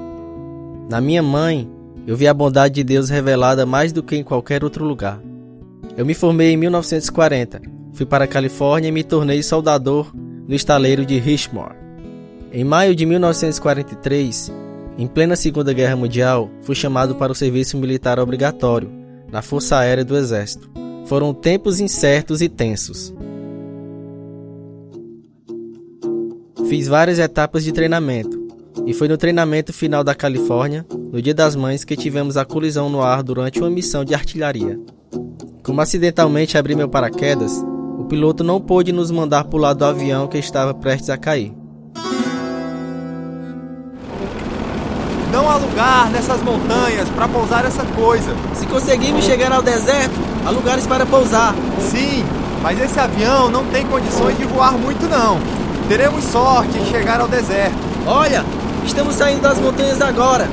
Na 0.88 0.98
minha 0.98 1.22
mãe, 1.22 1.70
eu 2.06 2.16
vi 2.16 2.26
a 2.26 2.32
bondade 2.32 2.76
de 2.76 2.82
Deus 2.82 3.10
revelada 3.10 3.66
mais 3.66 3.92
do 3.92 4.02
que 4.02 4.16
em 4.16 4.24
qualquer 4.24 4.64
outro 4.64 4.82
lugar. 4.82 5.20
Eu 5.94 6.06
me 6.06 6.14
formei 6.14 6.52
em 6.52 6.56
1940, 6.56 7.60
fui 7.92 8.06
para 8.06 8.24
a 8.24 8.26
Califórnia 8.26 8.88
e 8.88 8.90
me 8.90 9.04
tornei 9.04 9.42
soldador 9.42 10.10
no 10.14 10.54
estaleiro 10.54 11.04
de 11.04 11.18
Richmond. 11.18 11.74
Em 12.50 12.64
maio 12.64 12.96
de 12.96 13.04
1943, 13.04 14.50
em 14.96 15.06
plena 15.06 15.36
Segunda 15.36 15.74
Guerra 15.74 15.96
Mundial, 15.96 16.48
fui 16.62 16.74
chamado 16.74 17.14
para 17.14 17.32
o 17.32 17.34
serviço 17.34 17.76
militar 17.76 18.18
obrigatório 18.18 18.90
na 19.30 19.42
Força 19.42 19.76
Aérea 19.76 20.02
do 20.02 20.16
Exército. 20.16 20.70
Foram 21.04 21.34
tempos 21.34 21.78
incertos 21.78 22.40
e 22.40 22.48
tensos. 22.48 23.12
Fiz 26.68 26.88
várias 26.88 27.20
etapas 27.20 27.62
de 27.62 27.70
treinamento, 27.70 28.36
e 28.84 28.92
foi 28.92 29.06
no 29.06 29.16
treinamento 29.16 29.72
final 29.72 30.02
da 30.02 30.16
Califórnia, 30.16 30.84
no 31.12 31.22
Dia 31.22 31.32
das 31.32 31.54
Mães, 31.54 31.84
que 31.84 31.96
tivemos 31.96 32.36
a 32.36 32.44
colisão 32.44 32.90
no 32.90 33.02
ar 33.02 33.22
durante 33.22 33.60
uma 33.60 33.70
missão 33.70 34.04
de 34.04 34.14
artilharia. 34.14 34.76
Como 35.62 35.80
acidentalmente 35.80 36.58
abri 36.58 36.74
meu 36.74 36.88
paraquedas, 36.88 37.64
o 37.96 38.04
piloto 38.06 38.42
não 38.42 38.60
pôde 38.60 38.90
nos 38.90 39.12
mandar 39.12 39.44
pular 39.44 39.74
do 39.74 39.84
avião 39.84 40.26
que 40.26 40.38
estava 40.38 40.74
prestes 40.74 41.08
a 41.08 41.16
cair. 41.16 41.54
Não 45.30 45.48
há 45.48 45.56
lugar 45.58 46.10
nessas 46.10 46.42
montanhas 46.42 47.08
para 47.10 47.28
pousar 47.28 47.64
essa 47.64 47.84
coisa. 47.84 48.34
Se 48.54 48.66
conseguirmos 48.66 49.24
chegar 49.24 49.52
ao 49.52 49.62
deserto, 49.62 50.16
há 50.44 50.50
lugares 50.50 50.84
para 50.84 51.06
pousar. 51.06 51.54
Sim, 51.78 52.24
mas 52.60 52.80
esse 52.80 52.98
avião 52.98 53.50
não 53.52 53.64
tem 53.66 53.86
condições 53.86 54.36
de 54.36 54.44
voar 54.46 54.72
muito 54.72 55.06
não. 55.08 55.65
Teremos 55.88 56.24
sorte 56.24 56.76
em 56.78 56.84
chegar 56.86 57.20
ao 57.20 57.28
deserto. 57.28 57.76
Olha, 58.06 58.44
estamos 58.84 59.14
saindo 59.14 59.42
das 59.42 59.60
montanhas 59.60 60.00
agora. 60.02 60.48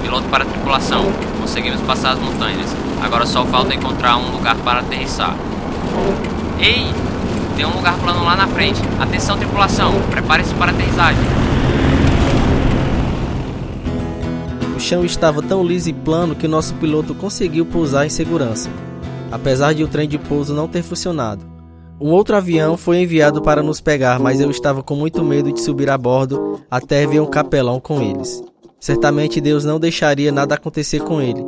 Piloto 0.00 0.28
para 0.28 0.44
a 0.44 0.46
tripulação. 0.46 1.06
Conseguimos 1.40 1.80
passar 1.80 2.12
as 2.12 2.20
montanhas. 2.20 2.70
Agora 3.02 3.26
só 3.26 3.44
falta 3.44 3.74
encontrar 3.74 4.16
um 4.16 4.30
lugar 4.30 4.54
para 4.58 4.80
aterrissar. 4.80 5.36
Ei! 6.60 6.86
Tem 7.56 7.66
um 7.66 7.74
lugar 7.74 7.98
plano 7.98 8.22
lá 8.22 8.36
na 8.36 8.46
frente. 8.46 8.80
Atenção, 9.00 9.36
tripulação. 9.36 9.92
Prepare-se 10.08 10.54
para 10.54 10.70
a 10.70 10.74
aterrissagem. 10.74 11.24
O 14.76 14.78
chão 14.78 15.04
estava 15.04 15.42
tão 15.42 15.64
liso 15.64 15.88
e 15.88 15.92
plano 15.92 16.36
que 16.36 16.46
nosso 16.46 16.74
piloto 16.74 17.12
conseguiu 17.12 17.66
pousar 17.66 18.06
em 18.06 18.10
segurança, 18.10 18.70
apesar 19.32 19.72
de 19.72 19.82
o 19.82 19.88
trem 19.88 20.06
de 20.06 20.18
pouso 20.18 20.54
não 20.54 20.68
ter 20.68 20.82
funcionado. 20.82 21.55
Um 21.98 22.10
outro 22.10 22.36
avião 22.36 22.76
foi 22.76 22.98
enviado 22.98 23.40
para 23.40 23.62
nos 23.62 23.80
pegar, 23.80 24.18
mas 24.18 24.38
eu 24.38 24.50
estava 24.50 24.82
com 24.82 24.94
muito 24.94 25.24
medo 25.24 25.50
de 25.50 25.60
subir 25.60 25.88
a 25.88 25.96
bordo 25.96 26.60
até 26.70 27.06
ver 27.06 27.20
um 27.20 27.26
capelão 27.26 27.80
com 27.80 28.02
eles. 28.02 28.42
Certamente 28.78 29.40
Deus 29.40 29.64
não 29.64 29.80
deixaria 29.80 30.30
nada 30.30 30.54
acontecer 30.54 31.00
com 31.00 31.22
ele. 31.22 31.44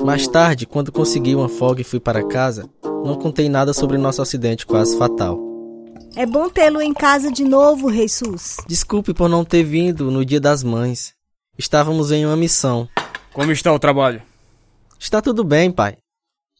Mais 0.00 0.26
tarde, 0.26 0.66
quando 0.66 0.90
consegui 0.90 1.34
uma 1.34 1.48
folga 1.48 1.82
e 1.82 1.84
fui 1.84 2.00
para 2.00 2.26
casa, 2.26 2.68
não 3.04 3.16
contei 3.16 3.48
nada 3.50 3.74
sobre 3.74 3.98
nosso 3.98 4.22
acidente 4.22 4.66
quase 4.66 4.96
fatal. 4.96 5.38
É 6.16 6.24
bom 6.24 6.48
tê-lo 6.48 6.80
em 6.80 6.94
casa 6.94 7.30
de 7.30 7.44
novo, 7.44 7.92
Jesus. 7.92 8.56
Desculpe 8.66 9.12
por 9.12 9.28
não 9.28 9.44
ter 9.44 9.62
vindo 9.62 10.10
no 10.10 10.24
dia 10.24 10.40
das 10.40 10.64
mães. 10.64 11.12
Estávamos 11.58 12.10
em 12.10 12.24
uma 12.24 12.36
missão. 12.36 12.88
Como 13.32 13.52
está 13.52 13.72
o 13.72 13.78
trabalho? 13.78 14.22
Está 14.98 15.20
tudo 15.20 15.44
bem, 15.44 15.70
pai. 15.70 15.98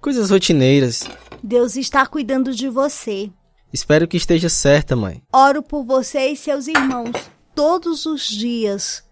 Coisas 0.01 0.31
rotineiras. 0.31 1.05
Deus 1.43 1.77
está 1.77 2.07
cuidando 2.07 2.55
de 2.55 2.69
você. 2.69 3.31
Espero 3.73 4.09
que 4.09 4.17
esteja 4.17 4.49
certa, 4.49 4.97
mãe. 4.97 5.23
Oro 5.33 5.63
por 5.63 5.85
você 5.85 6.29
e 6.29 6.37
seus 6.37 6.67
irmãos 6.67 7.13
todos 7.55 8.07
os 8.07 8.29
dias 8.29 9.05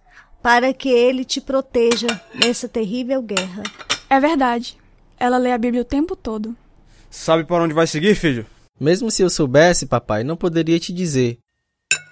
para 0.43 0.73
que 0.73 0.89
ele 0.89 1.25
te 1.25 1.41
proteja 1.41 2.09
nessa 2.35 2.69
terrível 2.69 3.23
guerra. 3.23 3.63
É 4.09 4.19
verdade. 4.19 4.77
Ela 5.19 5.37
lê 5.39 5.53
a 5.53 5.59
Bíblia 5.59 5.83
o 5.83 5.85
tempo 5.85 6.17
todo. 6.17 6.57
Sabe 7.11 7.45
para 7.45 7.65
onde 7.65 7.75
vai 7.75 7.87
seguir, 7.87 8.15
filho? 8.15 8.47
Mesmo 8.81 9.11
se 9.11 9.23
eu 9.23 9.31
soubesse, 9.31 9.87
papai, 9.87 10.23
não 10.23 10.37
poderia 10.37 10.79
te 10.79 10.93
dizer. 10.93 11.39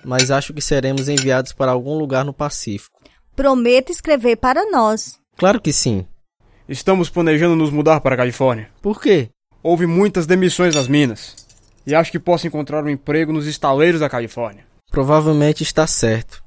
Mas 0.05 0.31
acho 0.31 0.53
que 0.53 0.61
seremos 0.61 1.09
enviados 1.09 1.53
para 1.53 1.73
algum 1.73 1.97
lugar 1.99 2.25
no 2.25 2.33
Pacífico. 2.33 3.01
Prometa 3.35 3.93
escrever 3.93 4.37
para 4.37 4.71
nós. 4.71 5.19
Claro 5.37 5.61
que 5.61 5.73
sim. 5.73 6.07
Estamos 6.69 7.09
planejando 7.09 7.55
nos 7.55 7.71
mudar 7.71 8.01
para 8.01 8.15
a 8.15 8.19
Califórnia. 8.19 8.71
Por 8.83 9.01
quê? 9.01 9.31
Houve 9.63 9.87
muitas 9.87 10.27
demissões 10.27 10.75
nas 10.75 10.89
minas. 10.89 11.46
E 11.87 11.94
acho 11.94 12.11
que 12.11 12.18
posso 12.18 12.46
encontrar 12.46 12.85
um 12.85 12.88
emprego 12.88 13.33
nos 13.33 13.46
estaleiros 13.46 14.01
da 14.01 14.09
Califórnia. 14.09 14.66
Provavelmente 14.90 15.62
está 15.62 15.87
certo. 15.87 16.42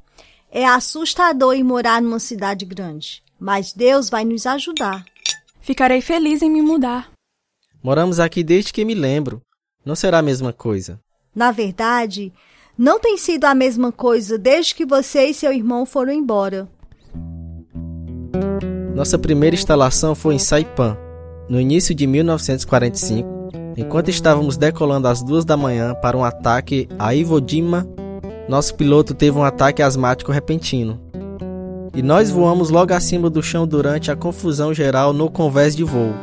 É 0.52 0.66
assustador 0.66 1.56
ir 1.56 1.64
morar 1.64 2.02
numa 2.02 2.20
cidade 2.20 2.66
grande, 2.66 3.24
mas 3.40 3.72
Deus 3.72 4.10
vai 4.10 4.26
nos 4.26 4.46
ajudar. 4.46 5.06
Ficarei 5.62 6.02
feliz 6.02 6.42
em 6.42 6.50
me 6.50 6.62
mudar. 6.62 7.12
Moramos 7.82 8.20
aqui 8.20 8.44
desde 8.44 8.74
que 8.74 8.84
me 8.84 8.94
lembro. 8.94 9.42
Não 9.86 9.96
será 9.96 10.18
a 10.18 10.24
mesma 10.24 10.52
coisa. 10.52 11.00
Na 11.34 11.52
verdade, 11.52 12.34
não 12.78 13.00
tem 13.00 13.18
sido 13.18 13.46
a 13.46 13.56
mesma 13.56 13.92
coisa 13.92 14.38
desde 14.38 14.76
que 14.76 14.86
você 14.86 15.26
e 15.26 15.34
seu 15.34 15.54
irmão 15.54 15.86
foram 15.86 16.12
embora. 16.12 16.68
Nossa 18.94 19.18
primeira 19.18 19.56
instalação 19.56 20.14
foi 20.14 20.36
em 20.36 20.40
Saipan, 20.40 20.98
no 21.48 21.62
início 21.62 21.96
de 21.96 22.06
1945, 22.06 23.39
enquanto 23.80 24.10
estávamos 24.10 24.58
decolando 24.58 25.08
às 25.08 25.24
duas 25.24 25.46
da 25.46 25.56
manhã 25.56 25.96
para 25.96 26.18
um 26.18 26.24
ataque 26.24 26.90
a 27.00 27.16
Iwo 27.16 27.42
Jima. 27.46 27.88
Nosso 28.48 28.76
piloto 28.76 29.14
teve 29.14 29.38
um 29.38 29.44
ataque 29.44 29.82
asmático 29.82 30.32
repentino. 30.32 31.00
E 31.96 32.02
nós 32.02 32.30
voamos 32.30 32.70
logo 32.70 32.94
acima 32.94 33.30
do 33.30 33.42
chão 33.42 33.66
durante 33.66 34.12
a 34.12 34.16
confusão 34.16 34.74
geral 34.74 35.14
no 35.14 35.30
convés 35.30 35.76
de 35.76 35.84
voo. 35.84 36.14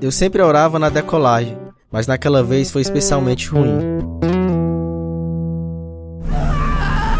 Eu 0.00 0.10
sempre 0.10 0.42
orava 0.42 0.78
na 0.78 0.88
decolagem, 0.88 1.56
mas 1.90 2.08
naquela 2.08 2.42
vez 2.42 2.70
foi 2.70 2.82
especialmente 2.82 3.48
ruim. 3.48 3.78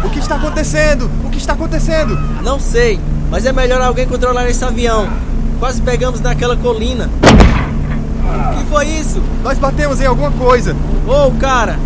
O 0.03 0.09
que 0.09 0.19
está 0.19 0.35
acontecendo? 0.35 1.09
O 1.25 1.29
que 1.29 1.37
está 1.37 1.53
acontecendo? 1.53 2.15
Não 2.43 2.59
sei, 2.59 2.99
mas 3.29 3.45
é 3.45 3.53
melhor 3.53 3.81
alguém 3.81 4.07
controlar 4.07 4.49
esse 4.49 4.63
avião. 4.63 5.07
Quase 5.57 5.81
pegamos 5.81 6.19
naquela 6.19 6.57
colina. 6.57 7.09
O 8.23 8.57
que 8.57 8.65
foi 8.69 8.87
isso? 8.87 9.21
Nós 9.43 9.57
batemos 9.57 9.99
em 10.01 10.05
alguma 10.05 10.31
coisa. 10.31 10.75
Ô, 11.07 11.27
oh, 11.27 11.31
cara! 11.39 11.77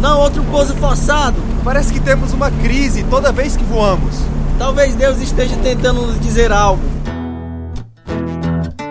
Não, 0.00 0.20
outro 0.20 0.42
pouso 0.44 0.74
forçado. 0.74 1.36
Parece 1.64 1.92
que 1.92 2.00
temos 2.00 2.32
uma 2.32 2.50
crise 2.50 3.04
toda 3.04 3.32
vez 3.32 3.56
que 3.56 3.64
voamos. 3.64 4.16
Talvez 4.58 4.94
Deus 4.94 5.20
esteja 5.20 5.56
tentando 5.56 6.02
nos 6.02 6.20
dizer 6.20 6.52
algo. 6.52 6.82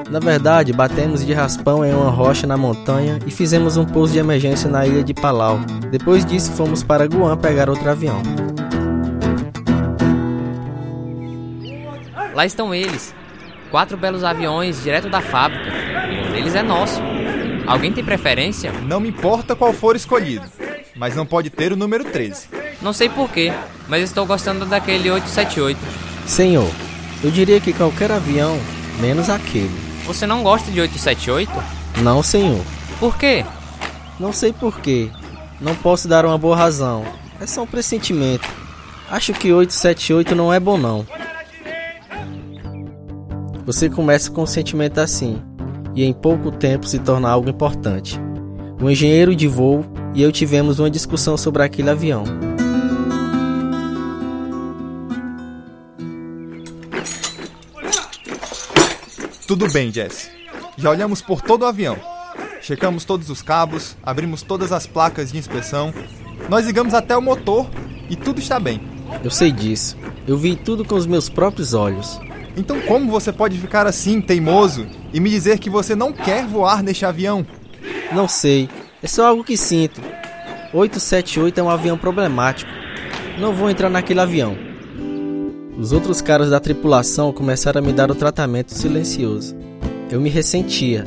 Na 0.10 0.20
verdade, 0.20 0.72
batemos 0.72 1.26
de 1.26 1.34
raspão 1.34 1.84
em 1.84 1.94
uma 1.94 2.10
rocha 2.10 2.46
na 2.48 2.56
montanha 2.56 3.20
e 3.26 3.32
fizemos 3.32 3.76
um 3.76 3.84
pouso 3.84 4.14
de 4.14 4.20
emergência 4.20 4.70
na 4.70 4.86
ilha 4.86 5.04
de 5.04 5.14
Palau. 5.14 5.60
Depois 5.92 6.24
disso, 6.24 6.52
fomos 6.54 6.84
para 6.84 7.06
Guam 7.06 7.36
pegar 7.38 7.70
outro 7.70 7.90
avião. 7.90 8.22
Lá 12.34 12.46
estão 12.46 12.74
eles. 12.74 13.14
Quatro 13.72 13.98
belos 13.98 14.24
aviões 14.24 14.82
direto 14.84 15.10
da 15.10 15.22
fábrica. 15.22 15.72
Deles 16.36 16.54
é 16.54 16.62
nosso. 16.62 17.00
Alguém 17.66 17.94
tem 17.94 18.04
preferência? 18.04 18.70
Não 18.84 19.00
me 19.00 19.08
importa 19.08 19.56
qual 19.56 19.72
for 19.72 19.96
escolhido, 19.96 20.46
mas 20.94 21.16
não 21.16 21.26
pode 21.26 21.50
ter 21.50 21.72
o 21.72 21.78
número 21.78 22.04
13. 22.04 22.50
Não 22.82 22.92
sei 22.92 23.08
porquê, 23.08 23.54
mas 23.88 24.04
estou 24.04 24.26
gostando 24.26 24.66
daquele 24.66 25.10
878. 25.10 25.80
Senhor, 26.28 26.70
eu 27.24 27.32
diria 27.32 27.62
que 27.62 27.72
qualquer 27.72 28.12
avião, 28.12 28.60
menos 29.00 29.30
aquele. 29.30 29.72
Você 30.06 30.28
não 30.28 30.44
gosta 30.44 30.70
de 30.70 30.82
878? 30.82 31.50
Não, 32.04 32.22
senhor. 32.22 32.62
Por 33.00 33.18
quê? 33.18 33.46
Não 34.20 34.34
sei 34.34 34.52
porquê. 34.52 35.10
Não 35.62 35.74
posso 35.74 36.06
dar 36.06 36.26
uma 36.26 36.38
boa 36.38 36.58
razão. 36.58 37.06
É 37.40 37.48
só 37.48 37.64
um 37.64 37.68
pressentimento. 37.68 38.48
Acho 39.10 39.32
que 39.32 39.54
878 39.54 40.36
não 40.36 40.54
é 40.54 40.60
bom 40.60 40.78
não. 40.78 41.08
Você 43.66 43.90
começa 43.90 44.30
com 44.30 44.44
um 44.44 44.48
sentimento 44.48 45.00
assim, 45.00 45.42
e 45.96 46.04
em 46.04 46.14
pouco 46.14 46.52
tempo 46.52 46.86
se 46.86 47.00
torna 47.00 47.30
algo 47.30 47.50
importante. 47.50 48.20
O 48.82 48.90
engenheiro 48.90 49.36
de 49.36 49.48
voo 49.48 49.86
e 50.14 50.22
eu 50.22 50.32
tivemos 50.32 50.78
uma 50.80 50.90
discussão 50.90 51.38
sobre 51.38 51.64
aquele 51.64 51.90
avião. 51.90 52.24
Tudo 59.48 59.72
bem, 59.72 59.92
Jesse. 59.92 60.30
Já 60.78 60.90
olhamos 60.90 61.22
por 61.22 61.42
todo 61.42 61.62
o 61.62 61.66
avião. 61.66 61.98
Checamos 62.62 63.06
todos 63.06 63.30
os 63.30 63.42
cabos, 63.42 63.96
abrimos 64.04 64.42
todas 64.42 64.72
as 64.72 64.88
placas 64.88 65.32
de 65.32 65.38
inspeção. 65.38 65.94
Nós 66.50 66.66
ligamos 66.66 66.94
até 66.94 67.16
o 67.16 67.22
motor 67.22 67.70
e 68.10 68.16
tudo 68.16 68.40
está 68.40 68.60
bem. 68.60 68.82
Eu 69.24 69.30
sei 69.30 69.52
disso. 69.52 69.96
Eu 70.28 70.38
vi 70.38 70.56
tudo 70.56 70.84
com 70.84 70.96
os 70.96 71.06
meus 71.06 71.30
próprios 71.30 71.74
olhos. 71.74 72.20
Então 72.58 72.80
como 72.82 73.12
você 73.12 73.32
pode 73.32 73.58
ficar 73.58 73.86
assim, 73.86 74.22
teimoso, 74.22 74.88
e 75.14 75.20
me 75.20 75.30
dizer 75.30 75.60
que 75.60 75.70
você 75.70 75.96
não 75.96 76.14
quer 76.14 76.46
voar 76.46 76.82
neste 76.82 77.06
avião? 77.06 77.46
Não 78.14 78.28
sei. 78.28 78.70
É 79.04 79.08
só 79.08 79.28
algo 79.28 79.44
que 79.44 79.58
sinto. 79.58 80.02
878 80.74 81.60
é 81.60 81.64
um 81.64 81.70
avião 81.70 81.98
problemático. 81.98 82.72
Não 83.40 83.54
vou 83.54 83.70
entrar 83.70 83.90
naquele 83.90 84.20
avião. 84.20 84.58
Os 85.78 85.92
outros 85.92 86.22
caras 86.22 86.50
da 86.50 86.60
tripulação 86.60 87.34
começaram 87.34 87.80
a 87.80 87.84
me 87.84 87.92
dar 87.92 88.10
o 88.10 88.16
tratamento 88.16 88.74
silencioso. 88.74 89.56
Eu 90.10 90.22
me 90.22 90.30
ressentia. 90.30 91.04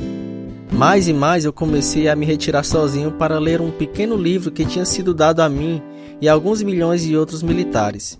Mais 0.71 1.07
e 1.07 1.13
mais 1.13 1.45
eu 1.45 1.51
comecei 1.51 2.07
a 2.07 2.15
me 2.15 2.25
retirar 2.25 2.63
sozinho 2.63 3.11
para 3.11 3.39
ler 3.39 3.59
um 3.59 3.71
pequeno 3.71 4.15
livro 4.15 4.51
que 4.51 4.65
tinha 4.65 4.85
sido 4.85 5.13
dado 5.13 5.39
a 5.39 5.49
mim 5.49 5.81
e 6.21 6.29
a 6.29 6.33
alguns 6.33 6.61
milhões 6.61 7.01
de 7.01 7.17
outros 7.17 7.41
militares. 7.41 8.19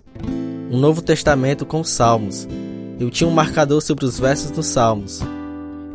Um 0.70 0.78
Novo 0.78 1.02
Testamento 1.02 1.64
com 1.64 1.84
Salmos. 1.84 2.48
Eu 3.00 3.08
tinha 3.08 3.26
um 3.26 3.32
marcador 3.32 3.80
sobre 3.80 4.04
os 4.04 4.20
versos 4.20 4.50
dos 4.50 4.66
Salmos. 4.66 5.22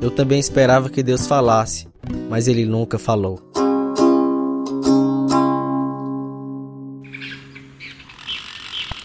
Eu 0.02 0.10
também 0.10 0.40
esperava 0.40 0.90
que 0.90 1.04
Deus 1.04 1.28
falasse, 1.28 1.88
mas 2.32 2.48
ele 2.48 2.66
nunca 2.66 2.98
falou. 2.98 3.40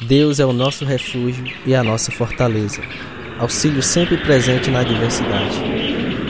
Deus 0.00 0.40
é 0.40 0.46
o 0.46 0.52
nosso 0.52 0.86
refúgio 0.86 1.44
e 1.66 1.74
a 1.74 1.84
nossa 1.84 2.10
fortaleza, 2.10 2.80
auxílio 3.38 3.82
sempre 3.82 4.16
presente 4.16 4.70
na 4.70 4.80
adversidade. 4.80 5.60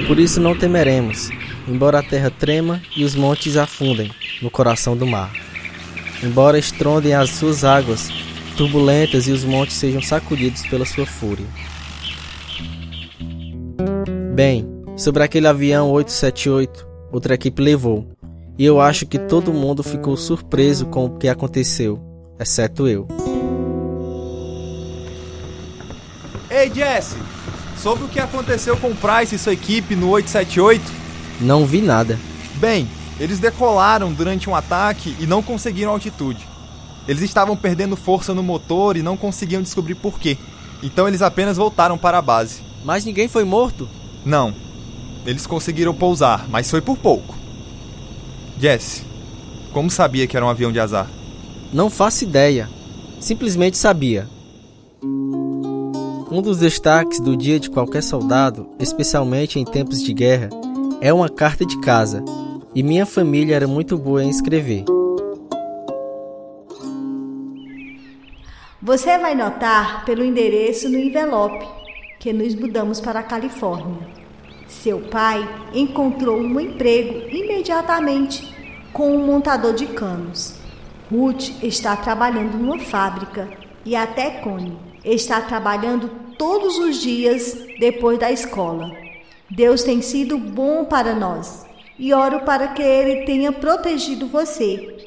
Por 0.08 0.18
isso 0.18 0.40
não 0.40 0.58
temeremos, 0.58 1.30
embora 1.68 2.00
a 2.00 2.02
terra 2.02 2.32
trema 2.32 2.82
e 2.96 3.04
os 3.04 3.14
montes 3.14 3.56
afundem 3.56 4.10
no 4.42 4.50
coração 4.50 4.96
do 4.96 5.06
mar. 5.06 5.30
Embora 6.20 6.58
estrondem 6.58 7.14
as 7.14 7.30
suas 7.30 7.64
águas 7.64 8.10
turbulentas 8.60 9.26
e 9.26 9.32
os 9.32 9.42
montes 9.42 9.74
sejam 9.74 10.02
sacudidos 10.02 10.60
pela 10.66 10.84
sua 10.84 11.06
fúria. 11.06 11.46
Bem, 14.34 14.68
sobre 14.98 15.22
aquele 15.22 15.46
avião 15.46 15.90
878, 15.90 16.86
outra 17.10 17.32
equipe 17.32 17.62
levou, 17.62 18.12
e 18.58 18.64
eu 18.66 18.78
acho 18.78 19.06
que 19.06 19.18
todo 19.18 19.50
mundo 19.50 19.82
ficou 19.82 20.14
surpreso 20.14 20.84
com 20.84 21.06
o 21.06 21.16
que 21.16 21.26
aconteceu, 21.26 21.98
exceto 22.38 22.86
eu. 22.86 23.08
Ei, 26.50 26.70
Jesse! 26.70 27.16
Sobre 27.78 28.04
o 28.04 28.08
que 28.08 28.20
aconteceu 28.20 28.76
com 28.76 28.88
o 28.88 28.94
Price 28.94 29.34
e 29.34 29.38
sua 29.38 29.54
equipe 29.54 29.96
no 29.96 30.10
878? 30.10 30.84
Não 31.40 31.64
vi 31.64 31.80
nada. 31.80 32.18
Bem, 32.56 32.86
eles 33.18 33.38
decolaram 33.38 34.12
durante 34.12 34.50
um 34.50 34.54
ataque 34.54 35.16
e 35.18 35.26
não 35.26 35.42
conseguiram 35.42 35.92
altitude. 35.92 36.49
Eles 37.08 37.22
estavam 37.22 37.56
perdendo 37.56 37.96
força 37.96 38.34
no 38.34 38.42
motor 38.42 38.96
e 38.96 39.02
não 39.02 39.16
conseguiam 39.16 39.62
descobrir 39.62 39.94
por 39.94 40.18
quê. 40.18 40.36
Então 40.82 41.08
eles 41.08 41.22
apenas 41.22 41.56
voltaram 41.56 41.98
para 41.98 42.18
a 42.18 42.22
base. 42.22 42.60
Mas 42.84 43.04
ninguém 43.04 43.28
foi 43.28 43.44
morto? 43.44 43.88
Não. 44.24 44.54
Eles 45.26 45.46
conseguiram 45.46 45.94
pousar, 45.94 46.48
mas 46.48 46.70
foi 46.70 46.80
por 46.80 46.96
pouco. 46.96 47.34
Jesse, 48.58 49.02
como 49.72 49.90
sabia 49.90 50.26
que 50.26 50.36
era 50.36 50.44
um 50.44 50.50
avião 50.50 50.72
de 50.72 50.80
azar? 50.80 51.08
Não 51.72 51.90
faço 51.90 52.24
ideia. 52.24 52.68
Simplesmente 53.20 53.76
sabia. 53.76 54.28
Um 56.30 56.40
dos 56.40 56.58
destaques 56.58 57.20
do 57.20 57.36
dia 57.36 57.58
de 57.58 57.68
qualquer 57.68 58.02
soldado, 58.02 58.68
especialmente 58.78 59.58
em 59.58 59.64
tempos 59.64 60.02
de 60.02 60.12
guerra, 60.12 60.48
é 61.00 61.12
uma 61.12 61.28
carta 61.28 61.66
de 61.66 61.78
casa, 61.80 62.24
e 62.74 62.82
minha 62.82 63.04
família 63.04 63.56
era 63.56 63.66
muito 63.66 63.98
boa 63.98 64.22
em 64.22 64.30
escrever. 64.30 64.84
Você 68.90 69.16
vai 69.18 69.36
notar 69.36 70.04
pelo 70.04 70.24
endereço 70.24 70.88
no 70.88 70.98
envelope 70.98 71.64
que 72.18 72.32
nos 72.32 72.56
mudamos 72.56 73.00
para 73.00 73.20
a 73.20 73.22
Califórnia. 73.22 74.04
Seu 74.66 74.98
pai 74.98 75.48
encontrou 75.72 76.36
um 76.36 76.58
emprego 76.58 77.20
imediatamente 77.28 78.52
com 78.92 79.14
um 79.14 79.24
montador 79.24 79.74
de 79.74 79.86
canos. 79.86 80.56
Ruth 81.08 81.50
está 81.62 81.94
trabalhando 81.94 82.58
numa 82.58 82.80
fábrica 82.80 83.48
e 83.84 83.94
até 83.94 84.28
Connie 84.40 84.76
está 85.04 85.40
trabalhando 85.40 86.10
todos 86.36 86.76
os 86.76 87.00
dias 87.00 87.56
depois 87.78 88.18
da 88.18 88.32
escola. 88.32 88.90
Deus 89.48 89.84
tem 89.84 90.02
sido 90.02 90.36
bom 90.36 90.84
para 90.84 91.14
nós 91.14 91.64
e 91.96 92.12
oro 92.12 92.40
para 92.40 92.66
que 92.66 92.82
Ele 92.82 93.24
tenha 93.24 93.52
protegido 93.52 94.26
você. 94.26 94.99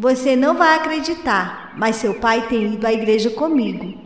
Você 0.00 0.34
não 0.34 0.56
vai 0.56 0.76
acreditar, 0.76 1.74
mas 1.76 1.96
seu 1.96 2.14
pai 2.14 2.48
tem 2.48 2.72
ido 2.72 2.86
à 2.86 2.90
igreja 2.90 3.28
comigo. 3.28 4.00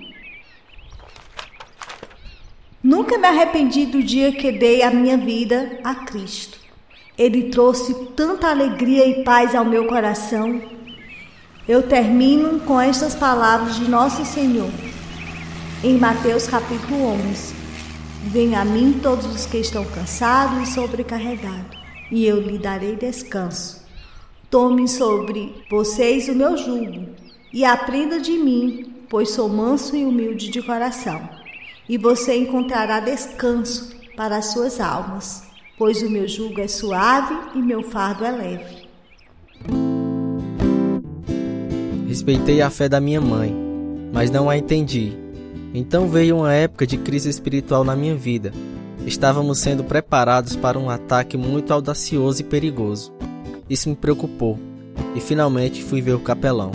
Nunca 2.82 3.16
me 3.16 3.28
arrependi 3.28 3.86
do 3.86 4.02
dia 4.02 4.32
que 4.32 4.50
dei 4.50 4.82
a 4.82 4.90
minha 4.90 5.16
vida 5.16 5.78
a 5.84 5.94
Cristo. 5.94 6.58
Ele 7.16 7.44
trouxe 7.44 7.94
tanta 8.16 8.48
alegria 8.50 9.06
e 9.06 9.22
paz 9.22 9.54
ao 9.54 9.64
meu 9.64 9.86
coração. 9.86 10.60
Eu 11.68 11.80
termino 11.84 12.58
com 12.62 12.80
estas 12.80 13.14
palavras 13.14 13.76
de 13.76 13.88
Nosso 13.88 14.24
Senhor 14.24 14.72
em 15.84 15.96
Mateus 15.96 16.48
capítulo 16.48 17.06
11. 17.30 17.54
Venha 18.24 18.62
a 18.62 18.64
mim 18.64 18.98
todos 19.00 19.26
os 19.26 19.46
que 19.46 19.58
estão 19.58 19.84
cansados 19.84 20.68
e 20.68 20.72
sobrecarregados, 20.72 21.78
e 22.10 22.26
eu 22.26 22.40
lhe 22.40 22.58
darei 22.58 22.96
descanso. 22.96 23.83
Tome 24.54 24.86
sobre 24.86 25.52
vocês 25.68 26.28
o 26.28 26.32
meu 26.32 26.56
jugo 26.56 27.06
e 27.52 27.64
aprenda 27.64 28.20
de 28.20 28.38
mim, 28.38 28.94
pois 29.10 29.30
sou 29.30 29.48
manso 29.48 29.96
e 29.96 30.04
humilde 30.04 30.48
de 30.48 30.62
coração, 30.62 31.28
e 31.88 31.98
você 31.98 32.36
encontrará 32.36 33.00
descanso 33.00 33.90
para 34.16 34.36
as 34.36 34.52
suas 34.52 34.78
almas, 34.78 35.42
pois 35.76 36.02
o 36.02 36.08
meu 36.08 36.28
jugo 36.28 36.60
é 36.60 36.68
suave 36.68 37.36
e 37.56 37.58
meu 37.58 37.82
fardo 37.82 38.24
é 38.24 38.30
leve. 38.30 38.88
Respeitei 42.06 42.62
a 42.62 42.70
fé 42.70 42.88
da 42.88 43.00
minha 43.00 43.20
mãe, 43.20 43.52
mas 44.12 44.30
não 44.30 44.48
a 44.48 44.56
entendi 44.56 45.24
então 45.74 46.08
veio 46.08 46.36
uma 46.36 46.54
época 46.54 46.86
de 46.86 46.96
crise 46.96 47.28
espiritual 47.28 47.82
na 47.82 47.96
minha 47.96 48.14
vida. 48.14 48.52
Estávamos 49.04 49.58
sendo 49.58 49.82
preparados 49.82 50.54
para 50.54 50.78
um 50.78 50.88
ataque 50.88 51.36
muito 51.36 51.72
audacioso 51.72 52.42
e 52.42 52.44
perigoso. 52.44 53.12
Isso 53.68 53.88
me 53.88 53.96
preocupou 53.96 54.58
e 55.14 55.20
finalmente 55.20 55.82
fui 55.82 56.00
ver 56.00 56.14
o 56.14 56.20
capelão. 56.20 56.70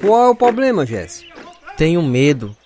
Qual 0.00 0.26
é 0.26 0.28
o 0.30 0.34
problema, 0.34 0.86
Jesse? 0.86 1.26
Tenho 1.76 2.02
medo. 2.02 2.56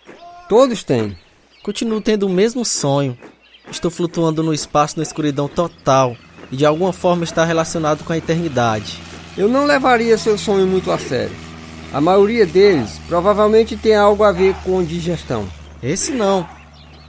Todos 0.48 0.84
têm. 0.84 1.16
Continuo 1.62 2.00
tendo 2.00 2.26
o 2.26 2.30
mesmo 2.30 2.64
sonho. 2.64 3.16
Estou 3.70 3.90
flutuando 3.90 4.42
no 4.42 4.52
espaço 4.52 4.96
na 4.96 5.02
escuridão 5.02 5.48
total 5.48 6.16
e 6.50 6.56
de 6.56 6.66
alguma 6.66 6.92
forma 6.92 7.24
está 7.24 7.44
relacionado 7.44 8.04
com 8.04 8.12
a 8.12 8.18
eternidade. 8.18 9.00
Eu 9.36 9.48
não 9.48 9.64
levaria 9.64 10.18
seu 10.18 10.36
sonho 10.36 10.66
muito 10.66 10.90
a 10.90 10.98
sério. 10.98 11.34
A 11.92 12.00
maioria 12.00 12.44
deles 12.44 13.00
provavelmente 13.08 13.76
tem 13.76 13.94
algo 13.94 14.24
a 14.24 14.32
ver 14.32 14.54
com 14.64 14.82
digestão. 14.84 15.46
Esse 15.82 16.12
não. 16.12 16.46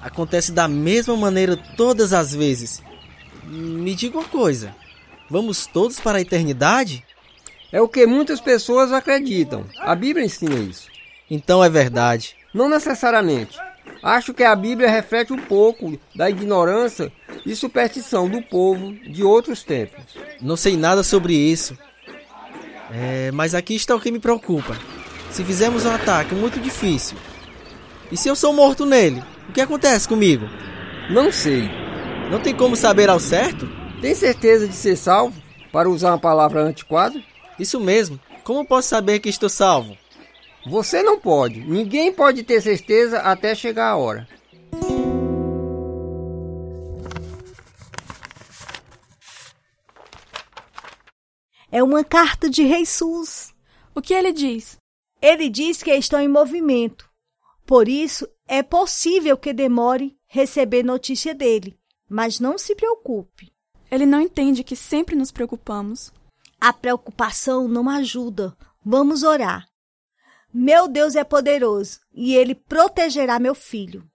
Acontece 0.04 0.52
da 0.52 0.68
mesma 0.68 1.16
maneira 1.16 1.56
todas 1.78 2.12
as 2.12 2.36
vezes. 2.36 2.84
Me 3.46 3.96
diga 3.96 4.18
uma 4.18 4.28
coisa: 4.28 4.76
vamos 5.30 5.66
todos 5.66 6.00
para 6.00 6.18
a 6.18 6.22
eternidade? 6.22 7.06
É 7.72 7.82
o 7.82 7.88
que 7.88 8.06
muitas 8.06 8.42
pessoas 8.42 8.92
acreditam. 8.92 9.66
A 9.80 9.96
Bíblia 9.96 10.26
ensina 10.26 10.56
isso. 10.56 10.88
Então 11.32 11.64
é 11.64 11.70
verdade. 11.70 12.36
Não 12.54 12.70
necessariamente. 12.70 13.58
Acho 14.04 14.34
que 14.34 14.44
a 14.44 14.56
Bíblia 14.56 14.90
reflete 14.90 15.32
um 15.32 15.38
pouco 15.38 15.98
da 16.14 16.30
ignorância 16.30 17.12
e 17.46 17.56
superstição 17.56 18.30
do 18.30 18.42
povo 18.42 18.92
de 18.92 19.24
outros 19.24 19.64
tempos. 19.64 20.04
Não 20.42 20.58
sei 20.58 20.76
nada 20.76 21.02
sobre 21.02 21.34
isso. 21.34 21.78
É, 22.92 23.32
mas 23.32 23.56
aqui 23.56 23.74
está 23.74 23.96
o 23.96 24.02
que 24.02 24.12
me 24.12 24.20
preocupa. 24.20 24.78
Se 25.32 25.44
fizermos 25.44 25.86
um 25.86 25.92
ataque 25.92 26.36
muito 26.36 26.60
difícil, 26.60 27.18
e 28.12 28.18
se 28.18 28.28
eu 28.28 28.36
sou 28.36 28.54
morto 28.54 28.86
nele, 28.86 29.24
o 29.50 29.52
que 29.54 29.62
acontece 29.62 30.08
comigo? 30.08 30.48
Não 31.10 31.32
sei. 31.32 31.70
Não 32.32 32.40
tem 32.40 32.56
como 32.56 32.76
saber 32.76 33.10
ao 33.10 33.20
certo? 33.20 33.70
Tem 34.02 34.16
certeza 34.16 34.68
de 34.68 34.76
ser 34.76 34.96
salvo? 34.96 35.42
Para 35.72 35.90
usar 35.90 36.12
uma 36.12 36.20
palavra 36.20 36.62
antiquada? 36.62 37.22
Isso 37.60 37.80
mesmo. 37.80 38.20
Como 38.44 38.66
posso 38.66 38.90
saber 38.90 39.20
que 39.20 39.30
estou 39.30 39.50
salvo? 39.50 39.98
Você 40.66 41.04
não 41.04 41.20
pode. 41.20 41.60
Ninguém 41.62 42.12
pode 42.12 42.44
ter 42.44 42.62
certeza 42.62 43.20
até 43.20 43.54
chegar 43.54 43.90
a 43.90 43.98
hora. 43.98 44.28
É 51.72 51.82
uma 51.82 52.04
carta 52.04 52.50
de 52.50 52.68
Jesus. 52.68 53.54
O 53.96 54.02
que 54.02 54.14
ele 54.14 54.32
diz? 54.32 54.78
Ele 55.22 55.50
diz 55.50 55.82
que 55.82 55.92
estão 55.92 56.20
em 56.20 56.28
movimento. 56.28 57.10
Por 57.66 57.88
isso, 57.88 58.28
é 58.54 58.62
possível 58.62 59.36
que 59.36 59.52
demore 59.52 60.16
receber 60.28 60.84
notícia 60.84 61.34
dele. 61.34 61.76
Mas 62.08 62.40
não 62.40 62.56
se 62.56 62.76
preocupe. 62.76 63.52
Ele 63.90 64.06
não 64.06 64.22
entende 64.22 64.64
que 64.64 64.76
sempre 64.76 65.16
nos 65.16 65.32
preocupamos. 65.32 66.14
A 66.62 66.72
preocupação 66.72 67.68
não 67.68 67.90
ajuda. 67.90 68.56
Vamos 68.86 69.24
orar. 69.24 69.68
Meu 70.54 70.88
Deus 70.88 71.16
é 71.16 71.24
poderoso 71.24 72.00
e 72.14 72.36
ele 72.36 72.54
protegerá 72.54 73.40
meu 73.40 73.56
filho. 73.56 74.08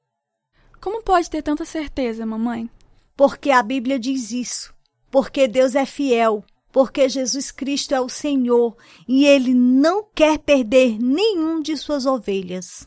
Como 0.81 1.03
pode 1.03 1.29
ter 1.29 1.43
tanta 1.43 1.65
certeza, 1.65 2.25
mamãe? 2.25 2.71
Porque 3.17 3.51
a 3.51 3.61
Bíblia 3.61 3.99
diz 3.99 4.31
isso. 4.31 4.73
Porque 5.11 5.49
Deus 5.49 5.75
é 5.75 5.85
fiel. 5.85 6.45
Porque 6.71 7.09
Jesus 7.09 7.51
Cristo 7.51 7.93
é 7.93 8.01
o 8.01 8.09
Senhor 8.09 8.77
e 9.09 9.27
ele 9.27 9.53
não 9.53 10.05
quer 10.15 10.39
perder 10.39 10.97
nenhum 10.97 11.61
de 11.61 11.77
suas 11.77 12.07
ovelhas. 12.07 12.87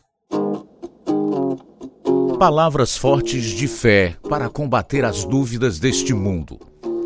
Palavras 2.42 2.96
fortes 2.96 3.44
de 3.50 3.68
fé 3.68 4.16
para 4.28 4.48
combater 4.48 5.04
as 5.04 5.24
dúvidas 5.24 5.78
deste 5.78 6.12
mundo. 6.12 6.58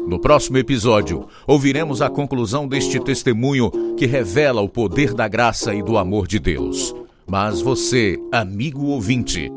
No 0.09 0.19
próximo 0.19 0.57
episódio, 0.57 1.29
ouviremos 1.47 2.01
a 2.01 2.09
conclusão 2.09 2.67
deste 2.67 2.99
testemunho 2.99 3.71
que 3.99 4.07
revela 4.07 4.63
o 4.63 4.69
poder 4.69 5.13
da 5.13 5.29
graça 5.29 5.75
e 5.75 5.83
do 5.83 5.99
amor 5.99 6.27
de 6.27 6.39
Deus. 6.39 6.95
Mas 7.27 7.61
você, 7.61 8.19
amigo 8.33 8.87
ouvinte, 8.87 9.53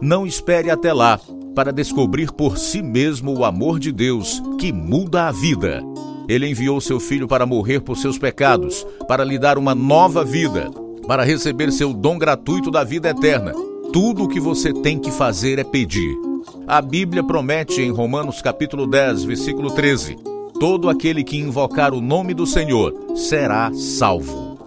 não 0.00 0.24
espere 0.24 0.70
até 0.70 0.92
lá 0.92 1.18
para 1.52 1.72
descobrir 1.72 2.30
por 2.30 2.56
si 2.56 2.80
mesmo 2.80 3.36
o 3.36 3.44
amor 3.44 3.80
de 3.80 3.90
Deus 3.90 4.40
que 4.56 4.72
muda 4.72 5.26
a 5.26 5.32
vida. 5.32 5.82
Ele 6.28 6.48
enviou 6.48 6.80
seu 6.80 7.00
filho 7.00 7.26
para 7.26 7.44
morrer 7.44 7.80
por 7.80 7.96
seus 7.96 8.16
pecados, 8.16 8.86
para 9.08 9.24
lhe 9.24 9.36
dar 9.36 9.58
uma 9.58 9.74
nova 9.74 10.24
vida, 10.24 10.70
para 11.08 11.24
receber 11.24 11.72
seu 11.72 11.92
dom 11.92 12.18
gratuito 12.18 12.70
da 12.70 12.84
vida 12.84 13.08
eterna. 13.08 13.73
Tudo 13.94 14.24
o 14.24 14.28
que 14.28 14.40
você 14.40 14.72
tem 14.72 14.98
que 14.98 15.12
fazer 15.12 15.60
é 15.60 15.62
pedir. 15.62 16.18
A 16.66 16.82
Bíblia 16.82 17.22
promete 17.22 17.80
em 17.80 17.92
Romanos 17.92 18.42
capítulo 18.42 18.88
10, 18.88 19.22
versículo 19.22 19.70
13: 19.70 20.16
Todo 20.58 20.90
aquele 20.90 21.22
que 21.22 21.36
invocar 21.36 21.94
o 21.94 22.00
nome 22.00 22.34
do 22.34 22.44
Senhor 22.44 22.92
será 23.14 23.72
salvo. 23.72 24.58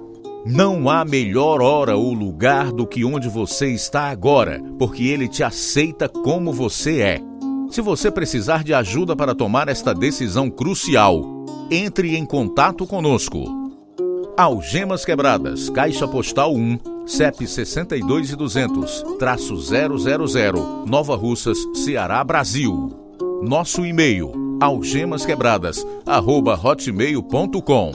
Não 0.45 0.89
há 0.89 1.03
melhor 1.03 1.61
hora 1.61 1.97
ou 1.97 2.13
lugar 2.13 2.71
do 2.71 2.87
que 2.87 3.03
onde 3.03 3.27
você 3.27 3.67
está 3.67 4.03
agora, 4.03 4.63
porque 4.79 5.03
ele 5.03 5.27
te 5.27 5.43
aceita 5.43 6.07
como 6.07 6.53
você 6.53 7.01
é. 7.01 7.21
Se 7.69 7.81
você 7.81 8.09
precisar 8.09 8.63
de 8.63 8.73
ajuda 8.73 9.13
para 9.13 9.35
tomar 9.35 9.67
esta 9.67 9.93
decisão 9.93 10.49
crucial, 10.49 11.21
entre 11.69 12.15
em 12.15 12.25
contato 12.25 12.87
conosco. 12.87 13.43
Algemas 14.37 15.03
Quebradas, 15.03 15.69
Caixa 15.69 16.07
Postal 16.07 16.53
1, 16.55 16.96
CEP 17.07 17.47
62 17.47 18.31
e 18.31 18.35
200, 18.35 19.03
traço 19.17 19.55
000, 19.55 20.85
Nova 20.85 21.15
Russas, 21.15 21.57
Ceará, 21.73 22.21
Brasil. 22.21 22.93
Nosso 23.41 23.85
e-mail, 23.85 24.33
algemasquebradas, 24.59 25.87
arroba 26.05 26.59
hotmail.com. 26.61 27.91